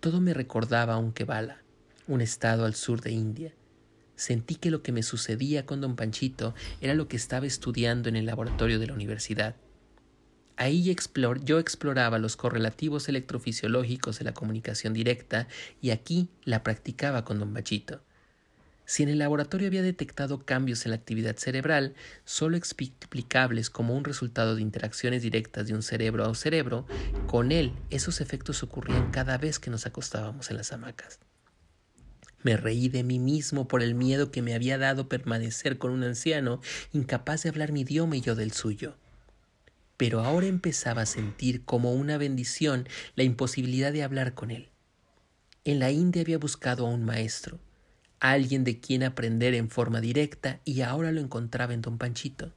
[0.00, 1.62] todo me recordaba a un Kevala,
[2.06, 3.52] un estado al sur de India.
[4.20, 8.16] Sentí que lo que me sucedía con don Panchito era lo que estaba estudiando en
[8.16, 9.56] el laboratorio de la universidad.
[10.58, 10.94] Ahí
[11.42, 15.48] yo exploraba los correlativos electrofisiológicos de la comunicación directa
[15.80, 18.02] y aquí la practicaba con don Bachito.
[18.84, 21.94] Si en el laboratorio había detectado cambios en la actividad cerebral,
[22.26, 26.86] solo explicables como un resultado de interacciones directas de un cerebro a cerebro,
[27.26, 31.20] con él esos efectos ocurrían cada vez que nos acostábamos en las hamacas.
[32.42, 36.02] Me reí de mí mismo por el miedo que me había dado permanecer con un
[36.04, 36.60] anciano
[36.92, 38.96] incapaz de hablar mi idioma y yo del suyo.
[39.96, 44.70] Pero ahora empezaba a sentir como una bendición la imposibilidad de hablar con él.
[45.64, 47.60] En la India había buscado a un maestro,
[48.18, 52.54] alguien de quien aprender en forma directa y ahora lo encontraba en don Panchito.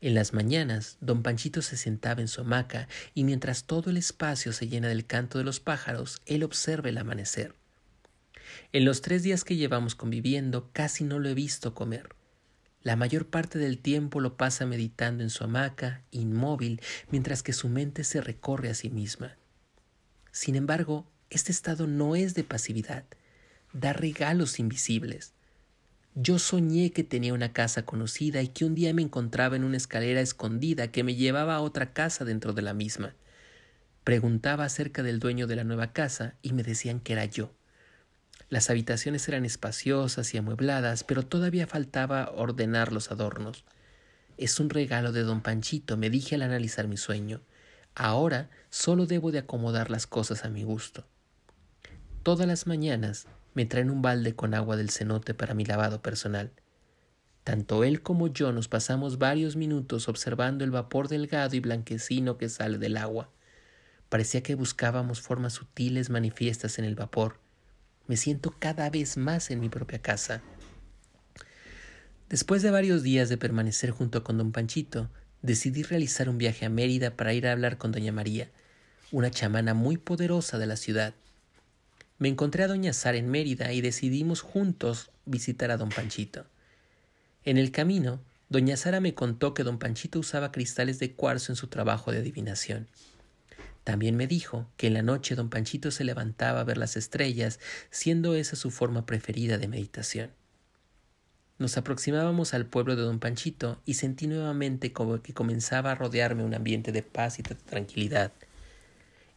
[0.00, 4.52] En las mañanas, don Panchito se sentaba en su hamaca y mientras todo el espacio
[4.52, 7.56] se llena del canto de los pájaros, él observa el amanecer.
[8.72, 12.14] En los tres días que llevamos conviviendo, casi no lo he visto comer.
[12.82, 16.80] La mayor parte del tiempo lo pasa meditando en su hamaca, inmóvil,
[17.10, 19.36] mientras que su mente se recorre a sí misma.
[20.30, 23.04] Sin embargo, este estado no es de pasividad,
[23.72, 25.32] da regalos invisibles.
[26.14, 29.78] Yo soñé que tenía una casa conocida y que un día me encontraba en una
[29.78, 33.16] escalera escondida que me llevaba a otra casa dentro de la misma.
[34.04, 37.55] Preguntaba acerca del dueño de la nueva casa y me decían que era yo.
[38.48, 43.64] Las habitaciones eran espaciosas y amuebladas, pero todavía faltaba ordenar los adornos.
[44.36, 47.40] Es un regalo de don Panchito, me dije al analizar mi sueño.
[47.94, 51.06] Ahora solo debo de acomodar las cosas a mi gusto.
[52.22, 56.52] Todas las mañanas me traen un balde con agua del cenote para mi lavado personal.
[57.42, 62.48] Tanto él como yo nos pasamos varios minutos observando el vapor delgado y blanquecino que
[62.48, 63.30] sale del agua.
[64.08, 67.40] Parecía que buscábamos formas sutiles manifiestas en el vapor.
[68.08, 70.42] Me siento cada vez más en mi propia casa.
[72.28, 75.10] Después de varios días de permanecer junto con don Panchito,
[75.42, 78.48] decidí realizar un viaje a Mérida para ir a hablar con doña María,
[79.12, 81.14] una chamana muy poderosa de la ciudad.
[82.18, 86.46] Me encontré a doña Sara en Mérida y decidimos juntos visitar a don Panchito.
[87.44, 91.56] En el camino, doña Sara me contó que don Panchito usaba cristales de cuarzo en
[91.56, 92.88] su trabajo de adivinación.
[93.86, 97.60] También me dijo que en la noche don Panchito se levantaba a ver las estrellas,
[97.88, 100.32] siendo esa su forma preferida de meditación.
[101.60, 106.42] Nos aproximábamos al pueblo de don Panchito y sentí nuevamente como que comenzaba a rodearme
[106.42, 108.32] un ambiente de paz y de tranquilidad.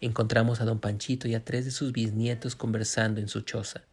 [0.01, 3.83] Encontramos a don Panchito y a tres de sus bisnietos conversando en su choza.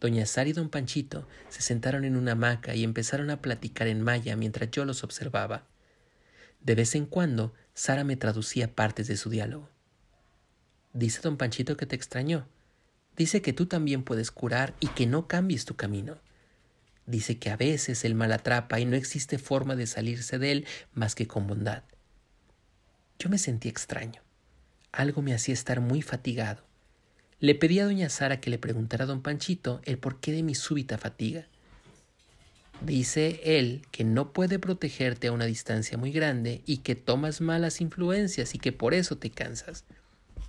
[0.00, 4.02] Doña Sara y don Panchito se sentaron en una hamaca y empezaron a platicar en
[4.02, 5.62] maya mientras yo los observaba.
[6.60, 9.68] De vez en cuando, Sara me traducía partes de su diálogo.
[10.92, 12.46] Dice don Panchito que te extrañó.
[13.16, 16.18] Dice que tú también puedes curar y que no cambies tu camino.
[17.06, 20.66] Dice que a veces el mal atrapa y no existe forma de salirse de él
[20.92, 21.82] más que con bondad.
[23.18, 24.22] Yo me sentí extraño.
[24.92, 26.64] Algo me hacía estar muy fatigado.
[27.38, 30.54] Le pedí a doña Sara que le preguntara a don Panchito el porqué de mi
[30.54, 31.46] súbita fatiga.
[32.80, 37.82] Dice él que no puede protegerte a una distancia muy grande y que tomas malas
[37.82, 39.84] influencias y que por eso te cansas.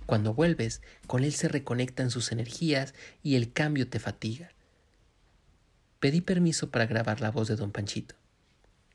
[0.06, 4.50] Cuando vuelves, con él se reconectan sus energías y el cambio te fatiga.
[6.00, 8.14] Pedí permiso para grabar la voz de don Panchito.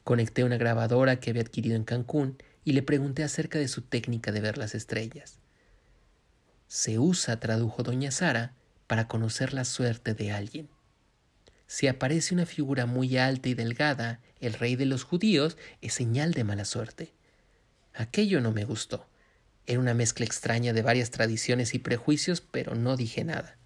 [0.04, 4.32] Conecté una grabadora que había adquirido en Cancún y le pregunté acerca de su técnica
[4.32, 5.40] de ver las estrellas.
[6.68, 8.56] Se usa, tradujo doña Sara,
[8.88, 10.70] para conocer la suerte de alguien.
[11.68, 16.34] Si aparece una figura muy alta y delgada, el rey de los judíos, es señal
[16.34, 17.14] de mala suerte.
[17.94, 19.06] Aquello no me gustó.
[19.66, 23.58] Era una mezcla extraña de varias tradiciones y prejuicios, pero no dije nada.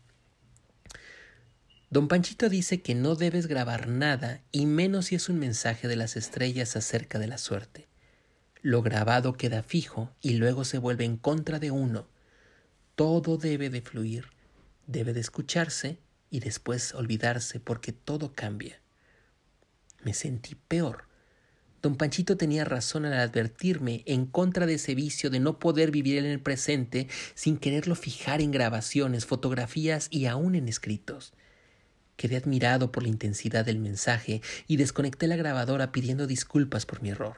[1.91, 5.97] Don Panchito dice que no debes grabar nada, y menos si es un mensaje de
[5.97, 7.87] las estrellas acerca de la suerte.
[8.63, 12.07] Lo grabado queda fijo y luego se vuelve en contra de uno.
[12.95, 14.27] Todo debe de fluir,
[14.87, 15.99] debe de escucharse
[16.31, 18.79] y después olvidarse porque todo cambia.
[20.03, 21.05] Me sentí peor.
[21.81, 26.17] Don Panchito tenía razón al advertirme en contra de ese vicio de no poder vivir
[26.17, 31.33] en el presente sin quererlo fijar en grabaciones, fotografías y aún en escritos.
[32.17, 37.09] Quedé admirado por la intensidad del mensaje y desconecté la grabadora pidiendo disculpas por mi
[37.09, 37.37] error.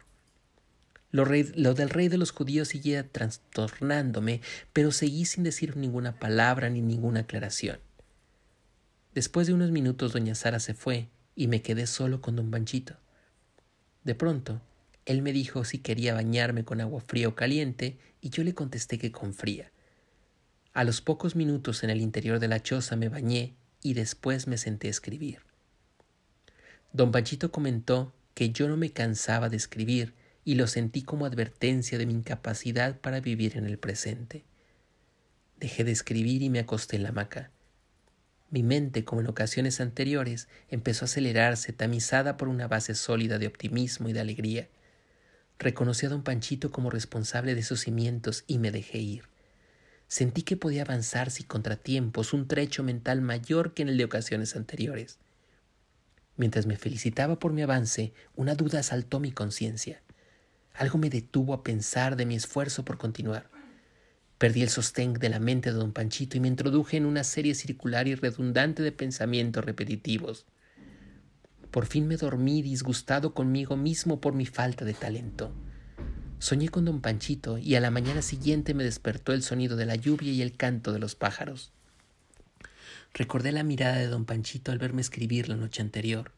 [1.12, 4.42] Lo, del rey de los judíos seguía trastornándome,
[4.74, 7.80] pero seguí sin decir ninguna palabra ni ninguna aclaración.
[9.14, 12.96] Después de unos minutos doña Sara se fue y me quedé solo con don Panchito.
[14.04, 14.62] De pronto,
[15.06, 18.98] él me dijo si quería bañarme con agua fría o caliente y yo le contesté
[18.98, 19.72] que con fría.
[20.74, 23.54] A los pocos minutos en el interior de la choza me bañé
[23.84, 25.40] y después me senté a escribir.
[26.92, 30.14] Don Panchito comentó que yo no me cansaba de escribir
[30.46, 34.44] y lo sentí como advertencia de mi incapacidad para vivir en el presente.
[35.60, 37.52] Dejé de escribir y me acosté en la hamaca.
[38.54, 43.48] Mi mente, como en ocasiones anteriores, empezó a acelerarse, tamizada por una base sólida de
[43.48, 44.70] optimismo y de alegría.
[45.58, 49.24] Reconocí a don Panchito como responsable de sus cimientos y me dejé ir.
[50.08, 54.56] Sentí que podía avanzar sin contratiempos, un trecho mental mayor que en el de ocasiones
[54.56, 55.18] anteriores.
[56.38, 60.04] Mientras me felicitaba por mi avance, una duda asaltó mi conciencia.
[60.76, 63.53] Algo me detuvo a pensar de mi esfuerzo por continuar.
[64.44, 67.56] Perdí el sostén de la mente de don Panchito y me introduje en una serie
[67.56, 70.46] circular y redundante de pensamientos repetitivos.
[71.72, 75.54] Por fin me dormí disgustado conmigo mismo por mi falta de talento.
[76.40, 79.96] Soñé con don Panchito y a la mañana siguiente me despertó el sonido de la
[79.96, 81.72] lluvia y el canto de los pájaros.
[83.14, 86.34] Recordé la mirada de don Panchito al verme escribir la noche anterior.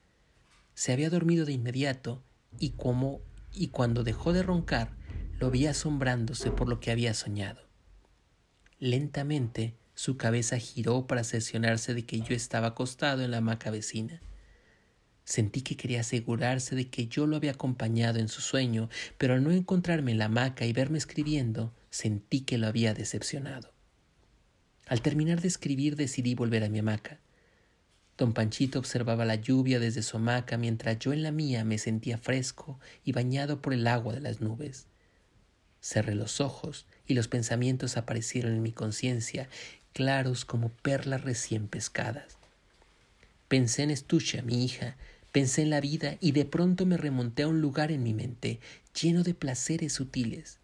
[0.76, 2.22] Se había dormido de inmediato
[2.60, 3.22] y como
[3.52, 4.91] y cuando dejó de roncar
[5.40, 7.65] lo vi asombrándose por lo que había soñado.
[8.86, 14.22] Lentamente su cabeza giró para cerciorarse de que yo estaba acostado en la hamaca vecina.
[15.24, 18.88] Sentí que quería asegurarse de que yo lo había acompañado en su sueño,
[19.18, 23.74] pero al no encontrarme en la hamaca y verme escribiendo, sentí que lo había decepcionado.
[24.86, 27.20] Al terminar de escribir decidí volver a mi hamaca.
[28.20, 32.20] Don Panchito observaba la lluvia desde su hamaca mientras yo en la mía me sentía
[32.20, 34.86] fresco y bañado por el agua de las nubes.
[35.82, 39.49] Cerré los ojos y los pensamientos aparecieron en mi conciencia,
[39.94, 42.38] claros como perlas recién pescadas.
[43.48, 44.98] Pensé en Estusha, mi hija,
[45.32, 48.60] pensé en la vida y de pronto me remonté a un lugar en mi mente
[48.99, 50.60] lleno de placeres sutiles.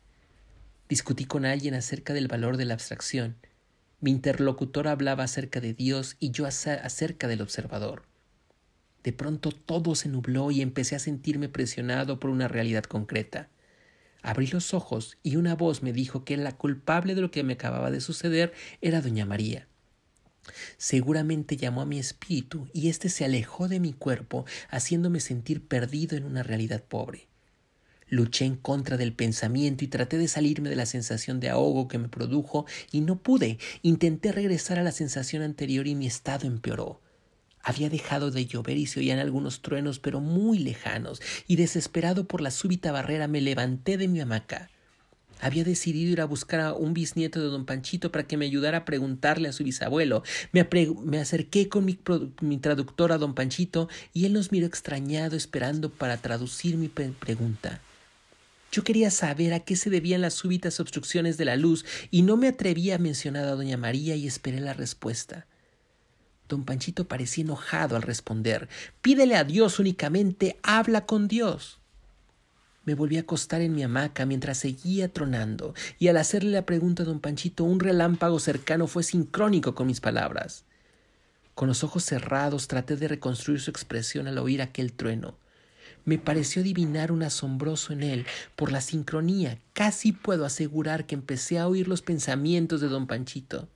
[0.89, 3.35] Discutí con alguien acerca del valor de la abstracción.
[4.01, 8.03] Mi interlocutor hablaba acerca de Dios y yo acerca del observador.
[9.03, 13.49] De pronto todo se nubló y empecé a sentirme presionado por una realidad concreta.
[14.21, 17.53] Abrí los ojos y una voz me dijo que la culpable de lo que me
[17.53, 19.67] acababa de suceder era doña María.
[20.77, 26.17] Seguramente llamó a mi espíritu y éste se alejó de mi cuerpo, haciéndome sentir perdido
[26.17, 27.27] en una realidad pobre.
[28.09, 31.97] Luché en contra del pensamiento y traté de salirme de la sensación de ahogo que
[31.97, 33.57] me produjo y no pude.
[33.83, 36.99] Intenté regresar a la sensación anterior y mi estado empeoró.
[37.63, 42.41] Había dejado de llover y se oían algunos truenos, pero muy lejanos, y desesperado por
[42.41, 44.69] la súbita barrera me levanté de mi hamaca.
[45.41, 48.79] Había decidido ir a buscar a un bisnieto de don Panchito para que me ayudara
[48.79, 50.23] a preguntarle a su bisabuelo.
[50.51, 56.17] Me, acerqué con mi, traductor a don Panchito y él nos miró extrañado esperando para
[56.17, 57.81] traducir mi pregunta.
[58.71, 62.37] Yo quería saber a qué se debían las súbitas obstrucciones de la luz y no
[62.37, 65.47] me atreví a mencionar a doña María y esperé la respuesta.
[66.51, 68.67] Don Panchito parecía enojado al responder
[69.01, 71.79] Pídele a Dios únicamente, habla con Dios.
[72.83, 77.03] Me volví a acostar en mi hamaca mientras seguía tronando, y al hacerle la pregunta
[77.03, 80.65] a don Panchito, un relámpago cercano fue sincrónico con mis palabras.
[81.55, 85.37] Con los ojos cerrados traté de reconstruir su expresión al oír aquel trueno.
[86.03, 88.25] Me pareció adivinar un asombroso en él.
[88.57, 93.69] Por la sincronía, casi puedo asegurar que empecé a oír los pensamientos de don Panchito.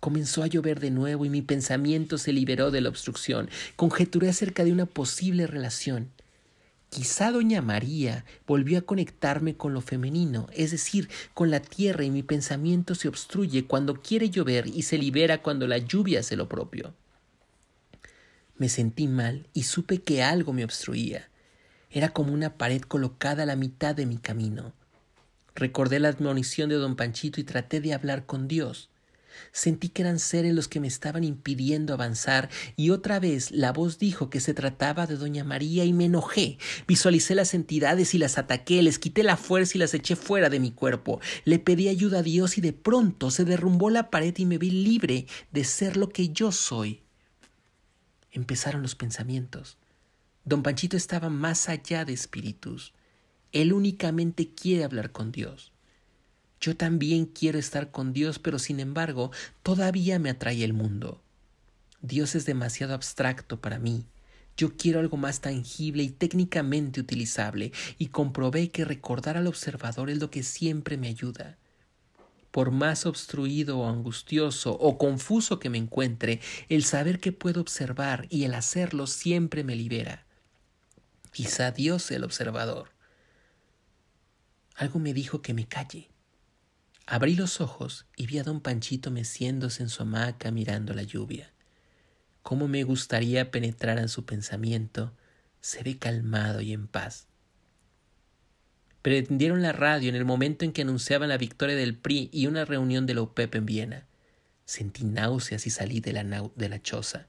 [0.00, 3.50] Comenzó a llover de nuevo y mi pensamiento se liberó de la obstrucción.
[3.76, 6.10] Conjeturé acerca de una posible relación.
[6.90, 12.10] Quizá doña María volvió a conectarme con lo femenino, es decir, con la tierra y
[12.10, 16.48] mi pensamiento se obstruye cuando quiere llover y se libera cuando la lluvia hace lo
[16.48, 16.92] propio.
[18.56, 21.28] Me sentí mal y supe que algo me obstruía.
[21.90, 24.72] Era como una pared colocada a la mitad de mi camino.
[25.54, 28.88] Recordé la admonición de don Panchito y traté de hablar con Dios.
[29.52, 33.98] Sentí que eran seres los que me estaban impidiendo avanzar y otra vez la voz
[33.98, 36.58] dijo que se trataba de doña María y me enojé.
[36.86, 40.60] Visualicé las entidades y las ataqué, les quité la fuerza y las eché fuera de
[40.60, 41.20] mi cuerpo.
[41.44, 44.70] Le pedí ayuda a Dios y de pronto se derrumbó la pared y me vi
[44.70, 47.02] libre de ser lo que yo soy.
[48.32, 49.78] Empezaron los pensamientos.
[50.44, 52.94] Don Panchito estaba más allá de espíritus.
[53.52, 55.72] Él únicamente quiere hablar con Dios.
[56.60, 59.30] Yo también quiero estar con Dios, pero sin embargo,
[59.62, 61.22] todavía me atrae el mundo.
[62.02, 64.04] Dios es demasiado abstracto para mí.
[64.58, 70.18] Yo quiero algo más tangible y técnicamente utilizable, y comprobé que recordar al observador es
[70.18, 71.56] lo que siempre me ayuda.
[72.50, 78.26] Por más obstruido o angustioso o confuso que me encuentre, el saber que puedo observar
[78.28, 80.26] y el hacerlo siempre me libera.
[81.32, 82.90] Quizá Dios el observador.
[84.74, 86.09] Algo me dijo que me calle.
[87.12, 91.52] Abrí los ojos y vi a don Panchito meciéndose en su hamaca mirando la lluvia.
[92.44, 95.12] Cómo me gustaría penetrar en su pensamiento.
[95.60, 97.26] Se ve calmado y en paz.
[99.02, 102.64] Prendieron la radio en el momento en que anunciaban la victoria del PRI y una
[102.64, 104.06] reunión de la UPEP en Viena.
[104.64, 106.22] Sentí náuseas y salí de la,
[106.54, 107.26] de la choza.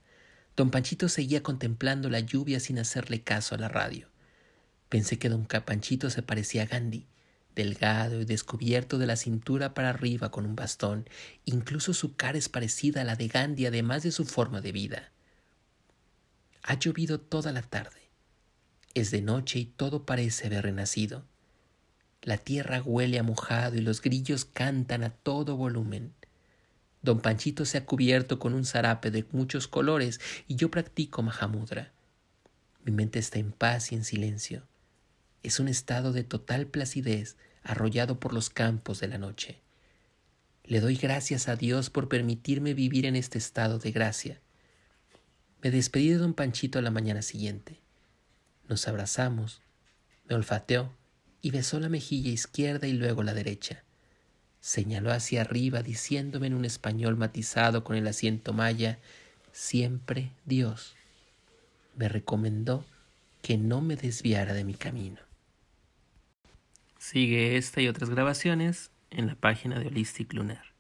[0.56, 4.10] Don Panchito seguía contemplando la lluvia sin hacerle caso a la radio.
[4.90, 7.08] Pensé que don Panchito se parecía a Gandhi,
[7.56, 11.08] delgado y descubierto de la cintura para arriba con un bastón.
[11.46, 15.12] Incluso su cara es parecida a la de Gandhi, además de su forma de vida.
[16.64, 18.10] Ha llovido toda la tarde.
[18.94, 21.26] Es de noche y todo parece haber renacido.
[22.22, 26.14] La tierra huele a mojado y los grillos cantan a todo volumen.
[27.02, 31.92] Don Panchito se ha cubierto con un zarape de muchos colores y yo practico Mahamudra.
[32.84, 34.64] Mi mente está en paz y en silencio.
[35.44, 39.60] Es un estado de total placidez arrollado por los campos de la noche.
[40.64, 44.40] Le doy gracias a Dios por permitirme vivir en este estado de gracia.
[45.62, 47.80] Me despedí de don Panchito a la mañana siguiente.
[48.68, 49.62] Nos abrazamos,
[50.30, 50.94] me olfateó
[51.42, 53.84] y besó la mejilla izquierda y luego la derecha.
[54.60, 59.00] Señaló hacia arriba diciéndome en un español matizado con el asiento maya,
[59.52, 60.96] siempre Dios.
[61.96, 62.86] Me recomendó
[63.42, 65.31] que no me desviara de mi camino.
[67.02, 70.71] Sigue esta y otras grabaciones en la página de Holistic Lunar.